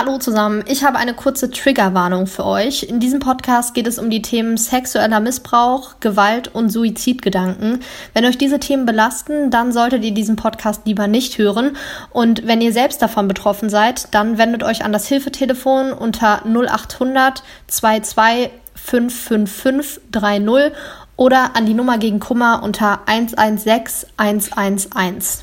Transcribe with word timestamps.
Hallo 0.00 0.16
zusammen, 0.18 0.62
ich 0.68 0.84
habe 0.84 0.96
eine 0.96 1.12
kurze 1.12 1.50
Triggerwarnung 1.50 2.28
für 2.28 2.44
euch. 2.44 2.84
In 2.84 3.00
diesem 3.00 3.18
Podcast 3.18 3.74
geht 3.74 3.88
es 3.88 3.98
um 3.98 4.10
die 4.10 4.22
Themen 4.22 4.56
sexueller 4.56 5.18
Missbrauch, 5.18 5.98
Gewalt 5.98 6.54
und 6.54 6.70
Suizidgedanken. 6.70 7.80
Wenn 8.14 8.24
euch 8.24 8.38
diese 8.38 8.60
Themen 8.60 8.86
belasten, 8.86 9.50
dann 9.50 9.72
solltet 9.72 10.04
ihr 10.04 10.12
diesen 10.12 10.36
Podcast 10.36 10.82
lieber 10.84 11.08
nicht 11.08 11.36
hören. 11.36 11.76
Und 12.10 12.46
wenn 12.46 12.60
ihr 12.60 12.72
selbst 12.72 13.02
davon 13.02 13.26
betroffen 13.26 13.70
seid, 13.70 14.14
dann 14.14 14.38
wendet 14.38 14.62
euch 14.62 14.84
an 14.84 14.92
das 14.92 15.08
Hilfetelefon 15.08 15.92
unter 15.92 16.42
0800 16.46 17.42
22 17.66 18.50
555 18.76 20.00
30 20.12 20.76
oder 21.16 21.56
an 21.56 21.66
die 21.66 21.74
Nummer 21.74 21.98
gegen 21.98 22.20
Kummer 22.20 22.62
unter 22.62 23.00
116 23.06 24.10
111. 24.16 25.42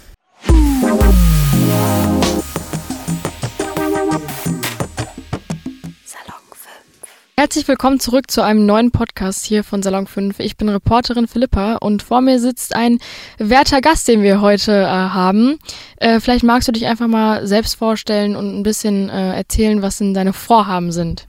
Herzlich 7.46 7.68
willkommen 7.68 8.00
zurück 8.00 8.32
zu 8.32 8.42
einem 8.42 8.66
neuen 8.66 8.90
Podcast 8.90 9.46
hier 9.46 9.64
von 9.64 9.84
Salon 9.84 10.08
5. 10.08 10.40
Ich 10.40 10.58
bin 10.58 10.68
Reporterin 10.68 11.28
Philippa 11.28 11.76
und 11.76 12.02
vor 12.02 12.22
mir 12.22 12.40
sitzt 12.40 12.76
ein 12.76 12.98
werter 13.38 13.82
Gast, 13.82 14.08
den 14.08 14.24
wir 14.24 14.42
heute 14.42 14.72
äh, 14.72 14.88
haben. 14.88 15.60
Äh, 15.98 16.20
vielleicht 16.20 16.44
magst 16.44 16.68
du 16.68 16.72
dich 16.72 16.88
einfach 16.88 17.06
mal 17.06 17.46
selbst 17.46 17.76
vorstellen 17.76 18.36
und 18.36 18.58
ein 18.58 18.64
bisschen 18.64 19.10
äh, 19.10 19.36
erzählen, 19.36 19.84
was 19.84 20.00
denn 20.00 20.16
deine 20.16 20.34
Vorhaben 20.34 20.92
sind. 20.92 21.28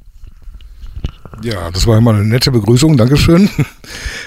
Ja, 1.43 1.71
das 1.71 1.87
war 1.87 1.99
immer 1.99 2.15
eine 2.15 2.25
nette 2.25 2.51
Begrüßung, 2.51 2.97
Dankeschön. 2.97 3.51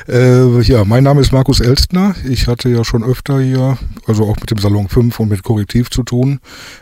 Äh, 0.08 0.62
ja, 0.62 0.86
mein 0.86 1.04
Name 1.04 1.22
ist 1.22 1.32
Markus 1.32 1.60
Elstner. 1.60 2.16
Ich 2.28 2.48
hatte 2.48 2.68
ja 2.70 2.84
schon 2.84 3.04
öfter 3.04 3.40
hier, 3.40 3.78
also 4.08 4.24
auch 4.24 4.38
mit 4.38 4.50
dem 4.50 4.58
Salon 4.58 4.90
5 4.90 5.20
und 5.20 5.30
mit 5.30 5.44
Korrektiv 5.44 5.92
zu 5.92 6.02
tun. 6.02 6.40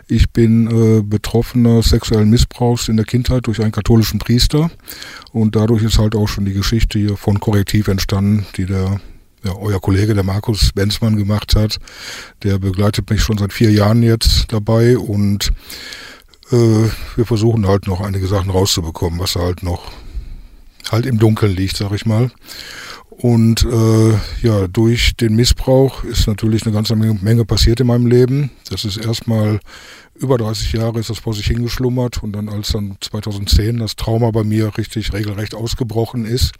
Ich 0.07 0.31
bin 0.31 0.67
äh, 0.67 1.01
Betroffener 1.01 1.83
sexuellen 1.83 2.29
Missbrauchs 2.29 2.87
in 2.87 2.95
der 2.95 3.05
Kindheit 3.05 3.47
durch 3.47 3.59
einen 3.59 3.73
katholischen 3.73 4.19
Priester 4.19 4.71
und 5.33 5.57
dadurch 5.57 5.83
ist 5.83 5.99
halt 5.99 6.15
auch 6.15 6.27
schon 6.27 6.45
die 6.45 6.53
Geschichte 6.53 6.99
hier 6.99 7.17
von 7.17 7.41
Korrektiv 7.41 7.89
entstanden, 7.89 8.45
die 8.55 8.65
der 8.65 9.01
ja, 9.43 9.53
euer 9.57 9.81
Kollege, 9.81 10.13
der 10.13 10.23
Markus 10.23 10.71
Benzmann, 10.73 11.17
gemacht 11.17 11.55
hat. 11.55 11.79
Der 12.43 12.59
begleitet 12.59 13.09
mich 13.09 13.21
schon 13.21 13.37
seit 13.37 13.51
vier 13.51 13.71
Jahren 13.71 14.03
jetzt 14.03 14.53
dabei 14.53 14.97
und 14.97 15.51
äh, 16.51 16.89
wir 17.15 17.25
versuchen 17.25 17.67
halt 17.67 17.87
noch 17.87 17.99
einige 17.99 18.27
Sachen 18.27 18.51
rauszubekommen, 18.51 19.19
was 19.19 19.35
halt 19.35 19.63
noch 19.63 19.91
halt 20.91 21.05
im 21.05 21.19
Dunkeln 21.19 21.55
liegt, 21.55 21.77
sag 21.77 21.91
ich 21.91 22.05
mal. 22.05 22.31
Und 23.09 23.65
äh, 23.65 24.11
ja, 24.43 24.67
durch 24.67 25.15
den 25.15 25.35
Missbrauch 25.35 26.03
ist 26.03 26.27
natürlich 26.27 26.65
eine 26.65 26.73
ganze 26.73 26.95
Menge 26.95 27.45
passiert 27.45 27.79
in 27.79 27.87
meinem 27.87 28.05
Leben. 28.05 28.51
Das 28.69 28.85
ist 28.85 28.97
erstmal 28.97 29.59
über 30.19 30.37
30 30.37 30.73
Jahre 30.73 30.99
ist 30.99 31.09
das 31.09 31.19
vor 31.19 31.33
sich 31.33 31.47
hingeschlummert 31.47 32.23
und 32.23 32.33
dann 32.33 32.49
als 32.49 32.69
dann 32.69 32.97
2010 33.01 33.77
das 33.77 33.95
Trauma 33.95 34.31
bei 34.31 34.43
mir 34.43 34.77
richtig 34.77 35.13
regelrecht 35.13 35.55
ausgebrochen 35.55 36.25
ist, 36.25 36.53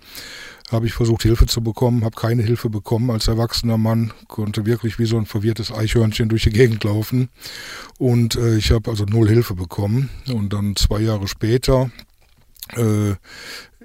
habe 0.72 0.86
ich 0.86 0.94
versucht 0.94 1.24
Hilfe 1.24 1.46
zu 1.48 1.62
bekommen, 1.62 2.04
habe 2.04 2.16
keine 2.16 2.44
Hilfe 2.44 2.70
bekommen 2.70 3.10
als 3.10 3.28
erwachsener 3.28 3.78
Mann, 3.78 4.14
konnte 4.28 4.66
wirklich 4.66 5.00
wie 5.00 5.06
so 5.06 5.18
ein 5.18 5.26
verwirrtes 5.26 5.72
Eichhörnchen 5.72 6.30
durch 6.30 6.44
die 6.44 6.52
Gegend 6.52 6.84
laufen 6.84 7.30
und 7.98 8.36
äh, 8.36 8.58
ich 8.58 8.72
habe 8.72 8.90
also 8.90 9.06
null 9.06 9.28
Hilfe 9.28 9.56
bekommen 9.56 10.10
und 10.32 10.54
dann 10.54 10.76
zwei 10.76 11.00
Jahre 11.00 11.28
später 11.28 11.90
äh, 12.76 13.16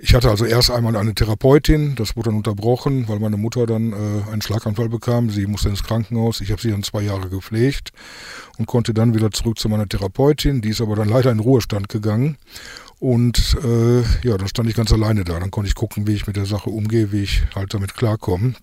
ich 0.05 0.15
hatte 0.15 0.29
also 0.29 0.45
erst 0.45 0.73
einmal 0.73 0.97
eine 0.97 1.15
Therapeutin, 1.15 1.95
das 1.95 2.17
wurde 2.17 2.31
dann 2.31 2.39
unterbrochen, 2.39 3.07
weil 3.07 3.21
meine 3.21 3.37
Mutter 3.37 3.67
dann 3.67 3.93
äh, 3.93 4.33
einen 4.33 4.43
Schlaganfall 4.43 4.89
bekam. 4.89 5.31
Sie 5.31 5.47
musste 5.47 5.69
ins 5.69 5.85
Krankenhaus. 5.85 6.41
Ich 6.41 6.51
habe 6.51 6.61
sie 6.61 6.73
dann 6.73 6.83
zwei 6.83 7.03
Jahre 7.03 7.29
gepflegt 7.29 7.93
und 8.59 8.67
konnte 8.67 8.95
dann 8.95 9.15
wieder 9.15 9.31
zurück 9.31 9.61
zu 9.61 9.69
meiner 9.69 9.89
Therapeutin. 9.89 10.61
Die 10.61 10.71
ist 10.71 10.81
aber 10.81 10.97
dann 10.97 11.09
leider 11.09 11.31
in 11.31 11.39
Ruhestand 11.39 11.89
gegangen. 11.89 12.37
Und 12.99 13.57
äh, 13.63 14.01
ja, 14.27 14.37
dann 14.37 14.49
stand 14.49 14.69
ich 14.69 14.75
ganz 14.75 14.93
alleine 14.93 15.23
da. 15.23 15.39
Dann 15.39 15.53
konnte 15.53 15.69
ich 15.69 15.77
gucken, 15.77 16.09
wie 16.09 16.15
ich 16.15 16.27
mit 16.27 16.35
der 16.35 16.47
Sache 16.47 16.69
umgehe, 16.69 17.13
wie 17.13 17.23
ich 17.23 17.45
halt 17.55 17.73
damit 17.73 17.95
klarkomme. 17.95 18.55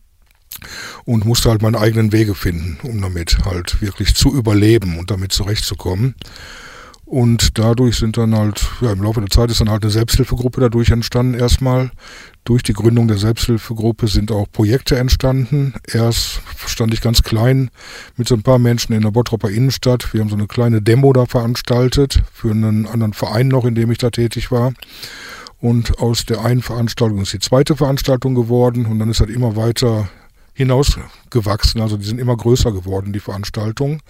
Und 1.06 1.24
musste 1.24 1.50
halt 1.52 1.62
meine 1.62 1.80
eigenen 1.80 2.12
Wege 2.12 2.36
finden, 2.36 2.80
um 2.84 3.02
damit 3.02 3.46
halt 3.46 3.82
wirklich 3.82 4.14
zu 4.14 4.36
überleben 4.36 5.00
und 5.00 5.10
damit 5.10 5.32
zurechtzukommen. 5.32 6.16
Und 7.10 7.58
dadurch 7.58 7.98
sind 7.98 8.18
dann 8.18 8.36
halt, 8.36 8.64
ja, 8.82 8.92
im 8.92 9.02
Laufe 9.02 9.20
der 9.20 9.32
Zeit 9.32 9.50
ist 9.50 9.60
dann 9.60 9.72
halt 9.72 9.82
eine 9.82 9.92
Selbsthilfegruppe 9.92 10.62
dadurch 10.62 10.92
entstanden 10.92 11.34
erstmal. 11.34 11.90
Durch 12.44 12.62
die 12.62 12.74
Gründung 12.74 13.08
der 13.08 13.18
Selbsthilfegruppe 13.18 14.08
sind 14.08 14.32
auch 14.32 14.46
Projekte 14.52 14.96
entstanden. 14.96 15.74
Erst 15.92 16.42
stand 16.68 16.94
ich 16.94 17.02
ganz 17.02 17.24
klein 17.24 17.72
mit 18.16 18.28
so 18.28 18.36
ein 18.36 18.44
paar 18.44 18.60
Menschen 18.60 18.94
in 18.94 19.02
der 19.02 19.10
Bottropper 19.10 19.50
Innenstadt. 19.50 20.14
Wir 20.14 20.22
haben 20.22 20.30
so 20.30 20.36
eine 20.36 20.46
kleine 20.46 20.84
Demo 20.84 21.12
da 21.12 21.26
veranstaltet 21.26 22.22
für 22.32 22.52
einen 22.52 22.86
anderen 22.86 23.14
Verein 23.14 23.48
noch, 23.48 23.66
in 23.66 23.74
dem 23.74 23.90
ich 23.90 23.98
da 23.98 24.12
tätig 24.12 24.52
war. 24.52 24.74
Und 25.60 25.98
aus 25.98 26.28
der 26.28 26.46
einen 26.46 26.62
Veranstaltung 26.62 27.24
ist 27.24 27.34
die 27.34 27.40
zweite 27.40 27.76
Veranstaltung 27.76 28.36
geworden 28.36 28.86
und 28.86 29.00
dann 29.00 29.10
ist 29.10 29.20
halt 29.20 29.32
immer 29.32 29.56
weiter 29.56 30.10
hinausgewachsen. 30.60 31.80
Also 31.80 31.96
die 31.96 32.06
sind 32.06 32.20
immer 32.20 32.36
größer 32.36 32.74
geworden, 32.74 33.14
die 33.14 33.22
Veranstaltungen. 33.22 34.02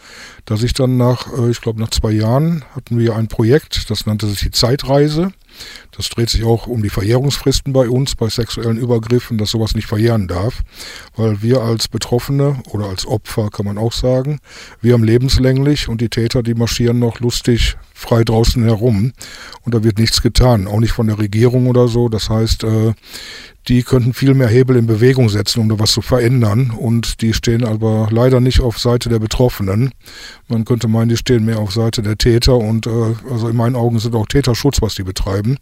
Dass 0.46 0.64
ich 0.64 0.74
dann 0.74 0.98
nach, 0.98 1.32
äh, 1.38 1.52
ich 1.52 1.62
glaube 1.62 1.80
nach 1.80 1.92
zwei 1.92 2.12
Jahren 2.12 2.66
hatten 2.76 2.98
wir 2.98 3.16
ein 3.16 3.28
Projekt, 3.28 3.90
das 3.92 4.08
nannte 4.08 4.28
sich 4.28 4.40
die 4.40 4.52
Zeitreise. 4.52 5.32
Das 5.96 6.10
dreht 6.10 6.30
sich 6.30 6.44
auch 6.44 6.66
um 6.66 6.82
die 6.82 6.90
Verjährungsfristen 6.90 7.72
bei 7.72 7.88
uns, 7.88 8.16
bei 8.16 8.30
sexuellen 8.30 8.78
Übergriffen, 8.78 9.38
dass 9.38 9.52
sowas 9.52 9.76
nicht 9.76 9.88
verjähren 9.88 10.28
darf. 10.28 10.62
Weil 11.16 11.44
wir 11.44 11.62
als 11.62 11.88
Betroffene 11.88 12.64
oder 12.72 12.86
als 12.88 13.06
Opfer 13.06 13.50
kann 13.52 13.66
man 13.66 13.78
auch 13.78 13.94
sagen, 13.94 14.40
wir 14.82 14.94
haben 14.94 15.04
lebenslänglich 15.04 15.88
und 15.88 16.02
die 16.02 16.10
Täter, 16.10 16.42
die 16.42 16.56
marschieren 16.56 16.98
noch 16.98 17.20
lustig 17.20 17.78
frei 17.94 18.24
draußen 18.24 18.64
herum 18.64 19.12
und 19.64 19.76
da 19.76 19.84
wird 19.84 20.00
nichts 20.00 20.22
getan, 20.22 20.68
auch 20.68 20.80
nicht 20.80 20.94
von 20.94 21.08
der 21.08 21.20
Regierung 21.20 21.68
oder 21.68 21.90
so. 21.90 22.08
Das 22.08 22.30
heißt, 22.30 22.64
äh, 22.64 22.94
die 23.70 23.84
könnten 23.84 24.14
viel 24.14 24.34
mehr 24.34 24.48
Hebel 24.48 24.76
in 24.78 24.88
Bewegung 24.88 25.30
setzen, 25.30 25.60
um 25.60 25.70
da 25.70 25.78
was 25.78 25.92
zu 25.92 26.02
verändern. 26.02 26.72
Und 26.72 27.22
die 27.22 27.34
stehen 27.34 27.64
aber 27.64 28.10
leider 28.12 28.40
nicht 28.40 28.62
auf 28.62 28.80
Seite 28.80 29.10
der 29.10 29.20
Betroffenen. 29.20 29.92
Man 30.48 30.66
könnte 30.66 30.88
meinen, 30.88 31.10
die 31.10 31.18
stehen 31.18 31.46
mehr 31.46 31.60
auf 31.60 31.72
Seite 31.72 32.02
der 32.02 32.18
Täter. 32.18 32.58
Und 32.58 32.88
äh, 32.88 33.14
also 33.30 33.48
in 33.48 33.56
meinen 33.56 33.76
Augen 33.76 34.00
sind 34.00 34.16
auch 34.16 34.26
Täterschutz, 34.26 34.82
was 34.82 34.96
die 34.96 35.04
betreiben. 35.04 35.58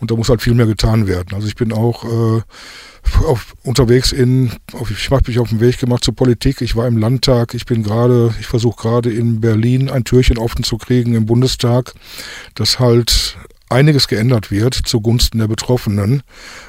Und 0.00 0.10
da 0.10 0.16
muss 0.16 0.28
halt 0.28 0.42
viel 0.42 0.54
mehr 0.54 0.66
getan 0.66 1.06
werden. 1.06 1.34
Also 1.34 1.46
ich 1.46 1.54
bin 1.54 1.72
auch 1.72 2.04
äh, 2.04 2.42
auf, 3.24 3.54
unterwegs 3.62 4.10
in, 4.10 4.50
auf, 4.72 4.90
ich 4.90 5.08
habe 5.12 5.22
mich 5.28 5.38
auf 5.38 5.50
den 5.50 5.60
Weg 5.60 5.78
gemacht 5.78 6.02
zur 6.02 6.16
Politik. 6.16 6.60
Ich 6.62 6.74
war 6.74 6.88
im 6.88 6.98
Landtag. 6.98 7.54
Ich 7.54 7.64
bin 7.64 7.84
gerade, 7.84 8.34
ich 8.40 8.46
versuche 8.46 8.82
gerade 8.82 9.12
in 9.12 9.40
Berlin 9.40 9.88
ein 9.88 10.02
Türchen 10.02 10.36
offen 10.36 10.64
zu 10.64 10.78
kriegen 10.78 11.14
im 11.14 11.26
Bundestag, 11.26 11.94
das 12.56 12.80
halt 12.80 13.38
einiges 13.68 14.08
geändert 14.08 14.50
wird 14.50 14.74
zugunsten 14.74 15.38
der 15.38 15.48
Betroffenen 15.48 16.22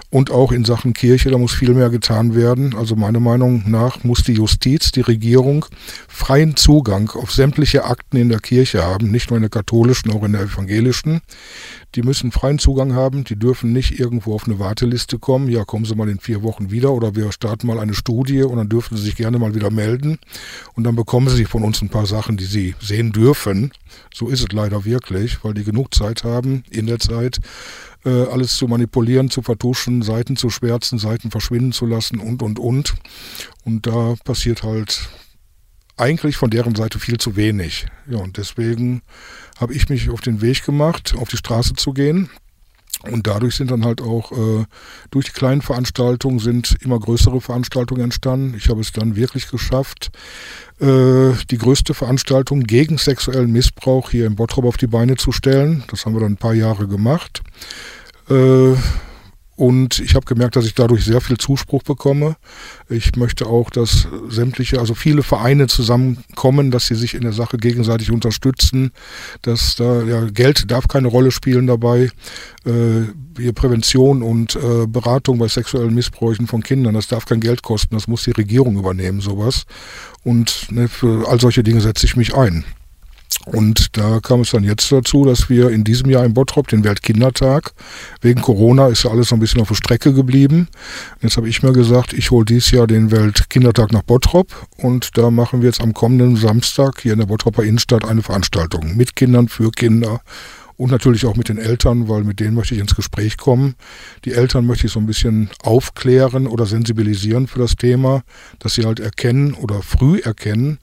und 0.09 0.31
auch 0.31 0.51
in 0.51 0.63
Sachen 0.63 0.93
Kirche, 0.93 1.31
da 1.31 1.37
muss 1.37 1.53
viel 1.53 1.73
mehr 1.73 1.89
getan 1.89 2.33
werden. 2.33 2.75
Also 2.75 2.95
meiner 2.95 3.19
Meinung 3.19 3.63
nach 3.67 4.03
muss 4.03 4.23
die 4.23 4.33
Justiz, 4.33 4.91
die 4.91 5.01
Regierung 5.01 5.65
freien 6.17 6.55
Zugang 6.55 7.11
auf 7.11 7.31
sämtliche 7.31 7.85
Akten 7.85 8.17
in 8.17 8.29
der 8.29 8.39
Kirche 8.39 8.83
haben, 8.83 9.11
nicht 9.11 9.29
nur 9.29 9.37
in 9.37 9.43
der 9.43 9.51
katholischen, 9.51 10.11
auch 10.11 10.23
in 10.23 10.31
der 10.31 10.41
evangelischen. 10.41 11.21
Die 11.93 12.01
müssen 12.01 12.31
freien 12.31 12.57
Zugang 12.57 12.95
haben, 12.95 13.23
die 13.23 13.37
dürfen 13.37 13.71
nicht 13.71 13.99
irgendwo 13.99 14.33
auf 14.33 14.45
eine 14.45 14.57
Warteliste 14.57 15.19
kommen. 15.19 15.47
Ja, 15.47 15.63
kommen 15.63 15.85
Sie 15.85 15.95
mal 15.95 16.09
in 16.09 16.19
vier 16.19 16.41
Wochen 16.41 16.71
wieder 16.71 16.91
oder 16.91 17.15
wir 17.15 17.31
starten 17.31 17.67
mal 17.67 17.79
eine 17.79 17.93
Studie 17.93 18.41
und 18.41 18.57
dann 18.57 18.67
dürfen 18.67 18.97
Sie 18.97 19.03
sich 19.03 19.15
gerne 19.15 19.37
mal 19.37 19.53
wieder 19.53 19.69
melden. 19.69 20.17
Und 20.73 20.85
dann 20.85 20.95
bekommen 20.95 21.29
Sie 21.29 21.45
von 21.45 21.63
uns 21.63 21.83
ein 21.83 21.89
paar 21.89 22.07
Sachen, 22.07 22.35
die 22.35 22.45
Sie 22.45 22.75
sehen 22.81 23.11
dürfen. 23.11 23.71
So 24.11 24.27
ist 24.27 24.41
es 24.41 24.51
leider 24.51 24.85
wirklich, 24.85 25.43
weil 25.43 25.53
die 25.53 25.63
genug 25.63 25.93
Zeit 25.93 26.23
haben, 26.23 26.63
in 26.71 26.87
der 26.87 26.97
Zeit 26.97 27.37
äh, 28.05 28.23
alles 28.23 28.57
zu 28.57 28.67
manipulieren, 28.67 29.29
zu 29.29 29.43
vertuschen, 29.43 30.01
Seiten 30.01 30.35
zu 30.35 30.49
schwärzen, 30.49 30.97
Seiten 30.97 31.29
verschwinden 31.29 31.73
zu 31.73 31.85
lassen 31.85 32.19
und, 32.19 32.41
und, 32.41 32.57
und. 32.57 32.95
Und 33.63 33.85
da 33.85 34.15
passiert 34.25 34.63
halt 34.63 35.07
eigentlich 35.97 36.37
von 36.37 36.49
deren 36.49 36.75
Seite 36.75 36.99
viel 36.99 37.17
zu 37.17 37.35
wenig. 37.35 37.87
Ja, 38.09 38.17
und 38.17 38.37
deswegen 38.37 39.01
habe 39.59 39.73
ich 39.73 39.89
mich 39.89 40.09
auf 40.09 40.21
den 40.21 40.41
Weg 40.41 40.63
gemacht, 40.63 41.15
auf 41.17 41.29
die 41.29 41.37
Straße 41.37 41.73
zu 41.73 41.93
gehen. 41.93 42.29
Und 43.03 43.27
dadurch 43.27 43.55
sind 43.55 43.69
dann 43.69 43.85
halt 43.85 44.01
auch 44.01 44.31
äh, 44.31 44.65
durch 45.11 45.27
die 45.27 45.31
kleinen 45.31 45.61
Veranstaltungen 45.61 46.39
sind 46.39 46.77
immer 46.81 46.99
größere 46.99 47.41
Veranstaltungen 47.41 48.01
entstanden. 48.01 48.55
Ich 48.57 48.69
habe 48.69 48.81
es 48.81 48.91
dann 48.91 49.15
wirklich 49.15 49.49
geschafft, 49.49 50.09
äh, 50.79 51.33
die 51.51 51.57
größte 51.57 51.93
Veranstaltung 51.93 52.61
gegen 52.61 52.97
sexuellen 52.97 53.51
Missbrauch 53.51 54.09
hier 54.09 54.25
in 54.25 54.35
Bottrop 54.35 54.65
auf 54.65 54.77
die 54.77 54.87
Beine 54.87 55.15
zu 55.15 55.31
stellen. 55.31 55.83
Das 55.89 56.05
haben 56.05 56.13
wir 56.13 56.21
dann 56.21 56.33
ein 56.33 56.37
paar 56.37 56.55
Jahre 56.55 56.87
gemacht. 56.87 57.43
Äh, 58.29 58.73
und 59.57 59.97
ich 59.97 60.13
habe 60.13 60.25
gemerkt, 60.27 60.55
dass 60.55 60.67
ich 60.67 60.75
dadurch 60.75 61.03
sehr 61.03 61.19
viel 61.19 61.37
Zuspruch 61.37 61.81
bekomme. 61.81 62.35
Ich 62.89 63.15
möchte 63.15 63.47
auch, 63.47 63.71
dass 63.71 64.07
sämtliche, 64.29 64.79
also 64.79 64.93
viele 64.93 65.23
Vereine 65.23 65.65
zusammenkommen, 65.65 66.69
dass 66.69 66.85
sie 66.85 66.93
sich 66.93 67.15
in 67.15 67.21
der 67.21 67.33
Sache 67.33 67.57
gegenseitig 67.57 68.11
unterstützen, 68.11 68.91
dass 69.41 69.75
da 69.75 70.03
ja, 70.03 70.25
Geld 70.25 70.69
darf 70.69 70.87
keine 70.87 71.07
Rolle 71.07 71.31
spielen 71.31 71.65
dabei. 71.65 72.11
Äh, 72.65 73.51
Prävention 73.53 74.21
und 74.21 74.55
äh, 74.55 74.85
Beratung 74.85 75.39
bei 75.39 75.47
sexuellen 75.47 75.95
Missbräuchen 75.95 76.45
von 76.45 76.61
Kindern, 76.61 76.93
das 76.93 77.07
darf 77.07 77.25
kein 77.25 77.39
Geld 77.39 77.63
kosten, 77.63 77.95
das 77.95 78.07
muss 78.07 78.23
die 78.23 78.31
Regierung 78.31 78.77
übernehmen, 78.77 79.21
sowas. 79.21 79.65
Und 80.23 80.71
ne, 80.71 80.87
für 80.87 81.27
all 81.27 81.39
solche 81.39 81.63
Dinge 81.63 81.81
setze 81.81 82.05
ich 82.05 82.15
mich 82.15 82.35
ein. 82.35 82.63
Und 83.51 83.97
da 83.97 84.19
kam 84.19 84.41
es 84.41 84.51
dann 84.51 84.63
jetzt 84.63 84.91
dazu, 84.91 85.23
dass 85.23 85.49
wir 85.49 85.69
in 85.69 85.83
diesem 85.83 86.09
Jahr 86.09 86.25
in 86.25 86.33
Bottrop 86.33 86.67
den 86.67 86.83
Weltkindertag, 86.83 87.71
wegen 88.21 88.41
Corona 88.41 88.87
ist 88.87 89.03
ja 89.03 89.11
alles 89.11 89.31
noch 89.31 89.37
ein 89.37 89.39
bisschen 89.39 89.61
auf 89.61 89.69
der 89.69 89.75
Strecke 89.75 90.13
geblieben. 90.13 90.67
Jetzt 91.21 91.37
habe 91.37 91.47
ich 91.47 91.63
mir 91.63 91.71
gesagt, 91.71 92.11
ich 92.13 92.29
hole 92.31 92.45
dieses 92.45 92.71
Jahr 92.71 92.87
den 92.87 93.11
Weltkindertag 93.11 93.93
nach 93.93 94.03
Bottrop 94.03 94.67
und 94.77 95.17
da 95.17 95.31
machen 95.31 95.61
wir 95.61 95.67
jetzt 95.67 95.81
am 95.81 95.93
kommenden 95.93 96.35
Samstag 96.35 97.01
hier 97.01 97.13
in 97.13 97.19
der 97.19 97.25
Bottroper 97.27 97.63
Innenstadt 97.63 98.03
eine 98.03 98.21
Veranstaltung 98.21 98.97
mit 98.97 99.15
Kindern, 99.15 99.47
für 99.47 99.71
Kinder 99.71 100.21
und 100.77 100.91
natürlich 100.91 101.25
auch 101.25 101.35
mit 101.35 101.49
den 101.49 101.57
Eltern, 101.57 102.07
weil 102.07 102.23
mit 102.23 102.39
denen 102.39 102.53
möchte 102.55 102.75
ich 102.75 102.81
ins 102.81 102.95
Gespräch 102.95 103.37
kommen. 103.37 103.75
Die 104.25 104.33
Eltern 104.33 104.65
möchte 104.65 104.85
ich 104.85 104.93
so 104.93 104.99
ein 104.99 105.07
bisschen 105.07 105.49
aufklären 105.63 106.47
oder 106.47 106.65
sensibilisieren 106.65 107.47
für 107.47 107.59
das 107.59 107.75
Thema, 107.75 108.23
dass 108.59 108.75
sie 108.75 108.85
halt 108.85 108.99
erkennen 108.99 109.53
oder 109.53 109.81
früh 109.81 110.19
erkennen, 110.19 110.77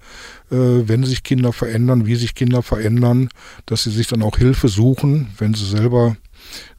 äh, 0.51 0.57
wenn 0.57 1.05
sich 1.05 1.23
Kinder 1.23 1.53
verändern, 1.53 2.07
wie 2.07 2.17
sich 2.17 2.35
Kinder 2.35 2.63
verändern, 2.63 3.29
dass 3.67 3.85
sie 3.85 3.91
sich 3.91 4.09
dann 4.09 4.23
auch 4.23 4.37
Hilfe 4.37 4.69
suchen, 4.69 5.29
wenn 5.39 5.55
sie 5.55 5.67
selber 5.67 6.17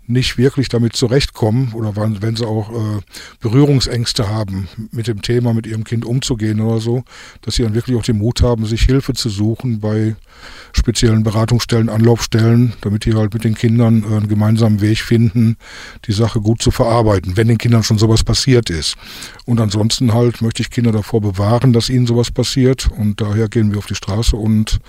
nicht 0.07 0.37
wirklich 0.37 0.69
damit 0.69 0.95
zurechtkommen 0.95 1.73
oder 1.73 1.95
wenn 1.95 2.35
sie 2.35 2.45
auch 2.45 2.71
äh, 2.71 3.01
Berührungsängste 3.39 4.29
haben, 4.29 4.67
mit 4.91 5.07
dem 5.07 5.21
Thema 5.21 5.53
mit 5.53 5.67
ihrem 5.67 5.83
Kind 5.83 6.05
umzugehen 6.05 6.61
oder 6.61 6.79
so, 6.79 7.03
dass 7.41 7.55
sie 7.55 7.63
dann 7.63 7.73
wirklich 7.73 7.97
auch 7.97 8.03
den 8.03 8.17
Mut 8.17 8.41
haben, 8.41 8.65
sich 8.65 8.83
Hilfe 8.83 9.13
zu 9.13 9.29
suchen 9.29 9.79
bei 9.79 10.15
speziellen 10.73 11.23
Beratungsstellen, 11.23 11.89
Anlaufstellen, 11.89 12.73
damit 12.81 13.05
die 13.05 13.13
halt 13.13 13.33
mit 13.33 13.43
den 13.43 13.55
Kindern 13.55 14.03
äh, 14.03 14.17
einen 14.17 14.27
gemeinsamen 14.27 14.81
Weg 14.81 14.99
finden, 14.99 15.57
die 16.05 16.13
Sache 16.13 16.41
gut 16.41 16.61
zu 16.61 16.71
verarbeiten, 16.71 17.37
wenn 17.37 17.47
den 17.47 17.57
Kindern 17.57 17.83
schon 17.83 17.97
sowas 17.97 18.23
passiert 18.23 18.69
ist. 18.69 18.95
Und 19.45 19.59
ansonsten 19.59 20.13
halt 20.13 20.41
möchte 20.41 20.61
ich 20.61 20.69
Kinder 20.69 20.91
davor 20.91 21.21
bewahren, 21.21 21.73
dass 21.73 21.89
ihnen 21.89 22.07
sowas 22.07 22.31
passiert 22.31 22.89
und 22.97 23.21
daher 23.21 23.47
gehen 23.49 23.71
wir 23.71 23.79
auf 23.79 23.87
die 23.87 23.95
Straße 23.95 24.35
und 24.35 24.79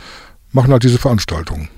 machen 0.52 0.72
halt 0.72 0.82
diese 0.82 0.98
Veranstaltung. 0.98 1.68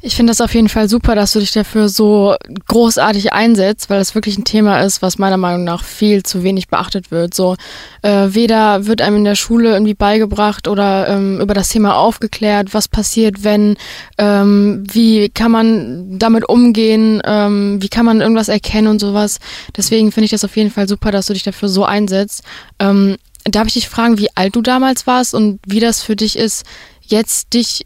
Ich 0.00 0.14
finde 0.14 0.30
das 0.30 0.40
auf 0.40 0.54
jeden 0.54 0.68
Fall 0.68 0.88
super, 0.88 1.16
dass 1.16 1.32
du 1.32 1.40
dich 1.40 1.50
dafür 1.50 1.88
so 1.88 2.36
großartig 2.68 3.32
einsetzt, 3.32 3.90
weil 3.90 3.98
das 3.98 4.14
wirklich 4.14 4.38
ein 4.38 4.44
Thema 4.44 4.80
ist, 4.80 5.02
was 5.02 5.18
meiner 5.18 5.36
Meinung 5.36 5.64
nach 5.64 5.82
viel 5.82 6.22
zu 6.22 6.44
wenig 6.44 6.68
beachtet 6.68 7.10
wird. 7.10 7.34
So 7.34 7.56
äh, 8.02 8.28
weder 8.28 8.86
wird 8.86 9.02
einem 9.02 9.16
in 9.16 9.24
der 9.24 9.34
Schule 9.34 9.72
irgendwie 9.72 9.94
beigebracht 9.94 10.68
oder 10.68 11.08
ähm, 11.08 11.40
über 11.40 11.52
das 11.52 11.70
Thema 11.70 11.96
aufgeklärt, 11.96 12.74
was 12.74 12.86
passiert, 12.86 13.42
wenn, 13.42 13.76
ähm, 14.18 14.84
wie 14.88 15.30
kann 15.30 15.50
man 15.50 16.16
damit 16.20 16.48
umgehen, 16.48 17.20
ähm, 17.24 17.82
wie 17.82 17.88
kann 17.88 18.06
man 18.06 18.20
irgendwas 18.20 18.48
erkennen 18.48 18.86
und 18.86 19.00
sowas. 19.00 19.40
Deswegen 19.76 20.12
finde 20.12 20.26
ich 20.26 20.30
das 20.30 20.44
auf 20.44 20.56
jeden 20.56 20.70
Fall 20.70 20.86
super, 20.86 21.10
dass 21.10 21.26
du 21.26 21.32
dich 21.32 21.42
dafür 21.42 21.68
so 21.68 21.84
einsetzt. 21.84 22.44
Ähm, 22.78 23.16
darf 23.44 23.66
ich 23.66 23.74
dich 23.74 23.88
fragen, 23.88 24.18
wie 24.18 24.28
alt 24.36 24.54
du 24.54 24.62
damals 24.62 25.08
warst 25.08 25.34
und 25.34 25.58
wie 25.66 25.80
das 25.80 26.02
für 26.02 26.14
dich 26.14 26.38
ist, 26.38 26.64
jetzt 27.02 27.52
dich 27.52 27.84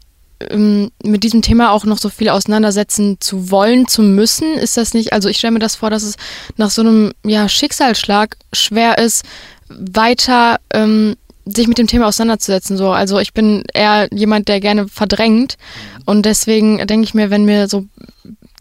mit 1.03 1.23
diesem 1.23 1.41
Thema 1.41 1.71
auch 1.71 1.85
noch 1.85 1.97
so 1.97 2.09
viel 2.09 2.29
auseinandersetzen 2.29 3.17
zu 3.19 3.51
wollen, 3.51 3.87
zu 3.87 4.01
müssen? 4.01 4.53
Ist 4.55 4.77
das 4.77 4.93
nicht, 4.93 5.13
also 5.13 5.29
ich 5.29 5.37
stelle 5.37 5.53
mir 5.53 5.59
das 5.59 5.75
vor, 5.75 5.89
dass 5.89 6.03
es 6.03 6.15
nach 6.57 6.69
so 6.69 6.81
einem 6.81 7.13
ja, 7.25 7.47
Schicksalsschlag 7.49 8.37
schwer 8.53 8.97
ist, 8.97 9.23
weiter 9.69 10.59
ähm, 10.73 11.15
sich 11.45 11.67
mit 11.67 11.77
dem 11.77 11.87
Thema 11.87 12.07
auseinanderzusetzen. 12.07 12.77
So. 12.77 12.91
Also 12.91 13.19
ich 13.19 13.33
bin 13.33 13.63
eher 13.73 14.07
jemand, 14.11 14.47
der 14.47 14.59
gerne 14.59 14.87
verdrängt 14.87 15.57
und 16.05 16.25
deswegen 16.25 16.85
denke 16.87 17.05
ich 17.05 17.13
mir, 17.13 17.29
wenn 17.29 17.45
mir 17.45 17.67
so 17.67 17.85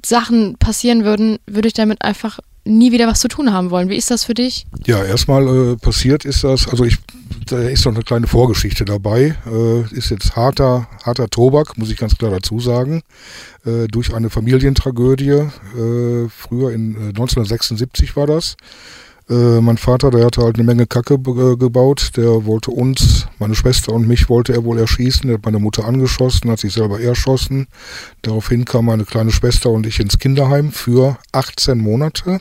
Sachen 0.05 0.56
passieren 0.58 1.05
würden, 1.05 1.38
würde 1.46 1.69
ich 1.69 1.75
damit 1.75 2.02
einfach 2.02 2.40
nie 2.64 2.93
wieder 2.93 3.06
was 3.06 3.20
zu 3.20 3.29
tun 3.29 3.53
haben 3.53 3.70
wollen. 3.70 3.88
Wie 3.88 3.97
ist 3.97 4.11
das 4.11 4.25
für 4.25 4.35
dich? 4.35 4.67
Ja, 4.87 5.05
erstmal 5.05 5.73
äh, 5.73 5.76
passiert 5.76 6.25
ist 6.25 6.44
das, 6.44 6.69
also 6.69 6.85
ich, 6.85 6.99
da 7.47 7.59
ist 7.61 7.85
noch 7.85 7.94
eine 7.94 8.05
kleine 8.05 8.26
Vorgeschichte 8.26 8.85
dabei. 8.85 9.37
Äh, 9.47 9.82
ist 9.94 10.11
jetzt 10.11 10.37
harter, 10.37 10.88
harter 11.05 11.29
Tobak, 11.29 11.76
muss 11.76 11.91
ich 11.91 11.97
ganz 11.97 12.17
klar 12.17 12.31
dazu 12.31 12.61
sagen. 12.61 13.03
Äh, 13.64 13.88
durch 13.88 14.14
eine 14.14 14.31
Familientragödie. 14.31 15.31
Äh, 15.31 16.29
früher 16.29 16.73
in 16.73 16.97
1976 17.09 18.11
äh, 18.11 18.17
war 18.17 18.26
das. 18.26 18.56
Äh, 19.32 19.62
mein 19.62 19.79
Vater, 19.79 20.11
der 20.11 20.26
hatte 20.26 20.43
halt 20.43 20.56
eine 20.56 20.64
Menge 20.64 20.87
Kacke 20.87 21.14
äh, 21.14 21.56
gebaut. 21.56 22.11
Der 22.17 22.44
wollte 22.44 22.70
uns, 22.70 23.26
meine 23.38 23.55
Schwester 23.55 23.93
und 23.94 24.06
mich 24.06 24.29
wollte 24.29 24.52
er 24.52 24.64
wohl 24.64 24.79
erschießen. 24.79 25.31
Er 25.31 25.37
hat 25.37 25.44
meine 25.46 25.58
Mutter 25.58 25.87
angeschossen, 25.87 26.50
hat 26.50 26.58
sich 26.58 26.75
selber 26.75 27.00
erschossen. 27.00 27.67
Daraufhin 28.20 28.67
kam 28.67 28.87
meine 28.87 29.06
kleine 29.06 29.32
Schwester 29.32 29.70
und 29.70 29.87
ich 29.87 30.00
ins 30.00 30.19
Kinderheim 30.19 30.70
für 30.70 31.17
18 31.32 31.79
Monate. 31.79 32.40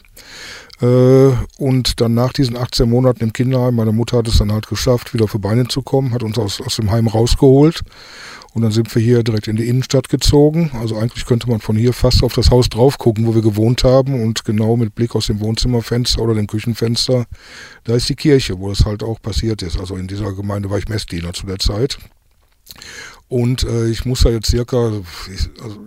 Äh, 0.81 1.31
und 1.57 2.01
dann 2.01 2.13
nach 2.13 2.33
diesen 2.33 2.57
18 2.57 2.89
Monaten 2.89 3.23
im 3.23 3.33
Kinderheim, 3.33 3.75
meine 3.75 3.91
Mutter 3.91 4.17
hat 4.17 4.27
es 4.27 4.37
dann 4.37 4.51
halt 4.51 4.67
geschafft, 4.67 5.13
wieder 5.13 5.27
die 5.31 5.37
Beine 5.37 5.67
zu 5.67 5.81
kommen, 5.81 6.13
hat 6.13 6.23
uns 6.23 6.37
aus, 6.37 6.61
aus 6.61 6.75
dem 6.77 6.91
Heim 6.91 7.07
rausgeholt 7.07 7.83
und 8.53 8.63
dann 8.63 8.71
sind 8.71 8.93
wir 8.93 9.01
hier 9.01 9.23
direkt 9.23 9.47
in 9.47 9.55
die 9.55 9.67
Innenstadt 9.69 10.09
gezogen. 10.09 10.71
Also 10.73 10.97
eigentlich 10.97 11.25
könnte 11.25 11.49
man 11.49 11.61
von 11.61 11.77
hier 11.77 11.93
fast 11.93 12.21
auf 12.21 12.33
das 12.33 12.51
Haus 12.51 12.67
drauf 12.67 12.97
gucken, 12.97 13.25
wo 13.25 13.33
wir 13.33 13.41
gewohnt 13.41 13.85
haben. 13.85 14.21
Und 14.21 14.43
genau 14.43 14.75
mit 14.75 14.93
Blick 14.93 15.15
aus 15.15 15.27
dem 15.27 15.39
Wohnzimmerfenster 15.39 16.21
oder 16.21 16.33
dem 16.33 16.47
Küchenfenster, 16.47 17.25
da 17.85 17.95
ist 17.95 18.09
die 18.09 18.15
Kirche, 18.15 18.59
wo 18.59 18.69
das 18.69 18.85
halt 18.85 19.03
auch 19.03 19.21
passiert 19.21 19.61
ist. 19.61 19.79
Also 19.79 19.95
in 19.95 20.07
dieser 20.07 20.33
Gemeinde 20.33 20.69
war 20.69 20.77
ich 20.77 20.89
Messdiener 20.89 21.31
zu 21.31 21.45
der 21.45 21.59
Zeit. 21.59 21.97
Und 23.29 23.63
äh, 23.63 23.87
ich 23.87 24.03
muss 24.03 24.21
da 24.21 24.29
jetzt 24.29 24.49
circa 24.49 24.77
also, 25.63 25.79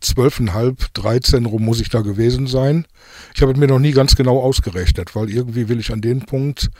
zwölfeinhalb, 0.00 0.92
dreizehn 0.94 1.46
rum 1.46 1.64
muss 1.64 1.80
ich 1.80 1.88
da 1.88 2.00
gewesen 2.00 2.46
sein. 2.46 2.86
Ich 3.34 3.42
habe 3.42 3.56
mir 3.56 3.66
noch 3.66 3.78
nie 3.78 3.92
ganz 3.92 4.16
genau 4.16 4.40
ausgerechnet, 4.40 5.14
weil 5.14 5.30
irgendwie 5.30 5.68
will 5.68 5.80
ich 5.80 5.92
an 5.92 6.00
den 6.00 6.20
Punkt 6.20 6.70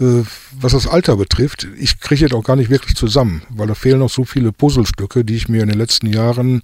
äh, 0.00 0.24
was 0.58 0.72
das 0.72 0.86
Alter 0.86 1.16
betrifft, 1.16 1.66
ich 1.78 2.00
kriege 2.00 2.22
jetzt 2.22 2.34
auch 2.34 2.44
gar 2.44 2.56
nicht 2.56 2.70
wirklich 2.70 2.96
zusammen, 2.96 3.42
weil 3.50 3.66
da 3.66 3.74
fehlen 3.74 3.98
noch 3.98 4.10
so 4.10 4.24
viele 4.24 4.52
Puzzlestücke, 4.52 5.24
die 5.24 5.36
ich 5.36 5.48
mir 5.48 5.62
in 5.62 5.68
den 5.68 5.78
letzten 5.78 6.06
Jahren, 6.06 6.62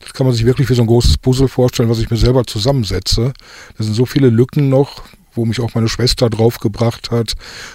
das 0.00 0.12
kann 0.14 0.26
man 0.26 0.34
sich 0.34 0.46
wirklich 0.46 0.68
wie 0.70 0.74
so 0.74 0.82
ein 0.82 0.86
großes 0.86 1.18
Puzzle 1.18 1.48
vorstellen, 1.48 1.90
was 1.90 1.98
ich 1.98 2.10
mir 2.10 2.16
selber 2.16 2.44
zusammensetze. 2.44 3.32
Da 3.76 3.84
sind 3.84 3.94
so 3.94 4.06
viele 4.06 4.30
Lücken 4.30 4.70
noch, 4.70 5.02
wo 5.34 5.44
mich 5.44 5.60
auch 5.60 5.74
meine 5.74 5.88
Schwester 5.88 6.30
draufgebracht 6.30 7.10
hat. 7.10 7.34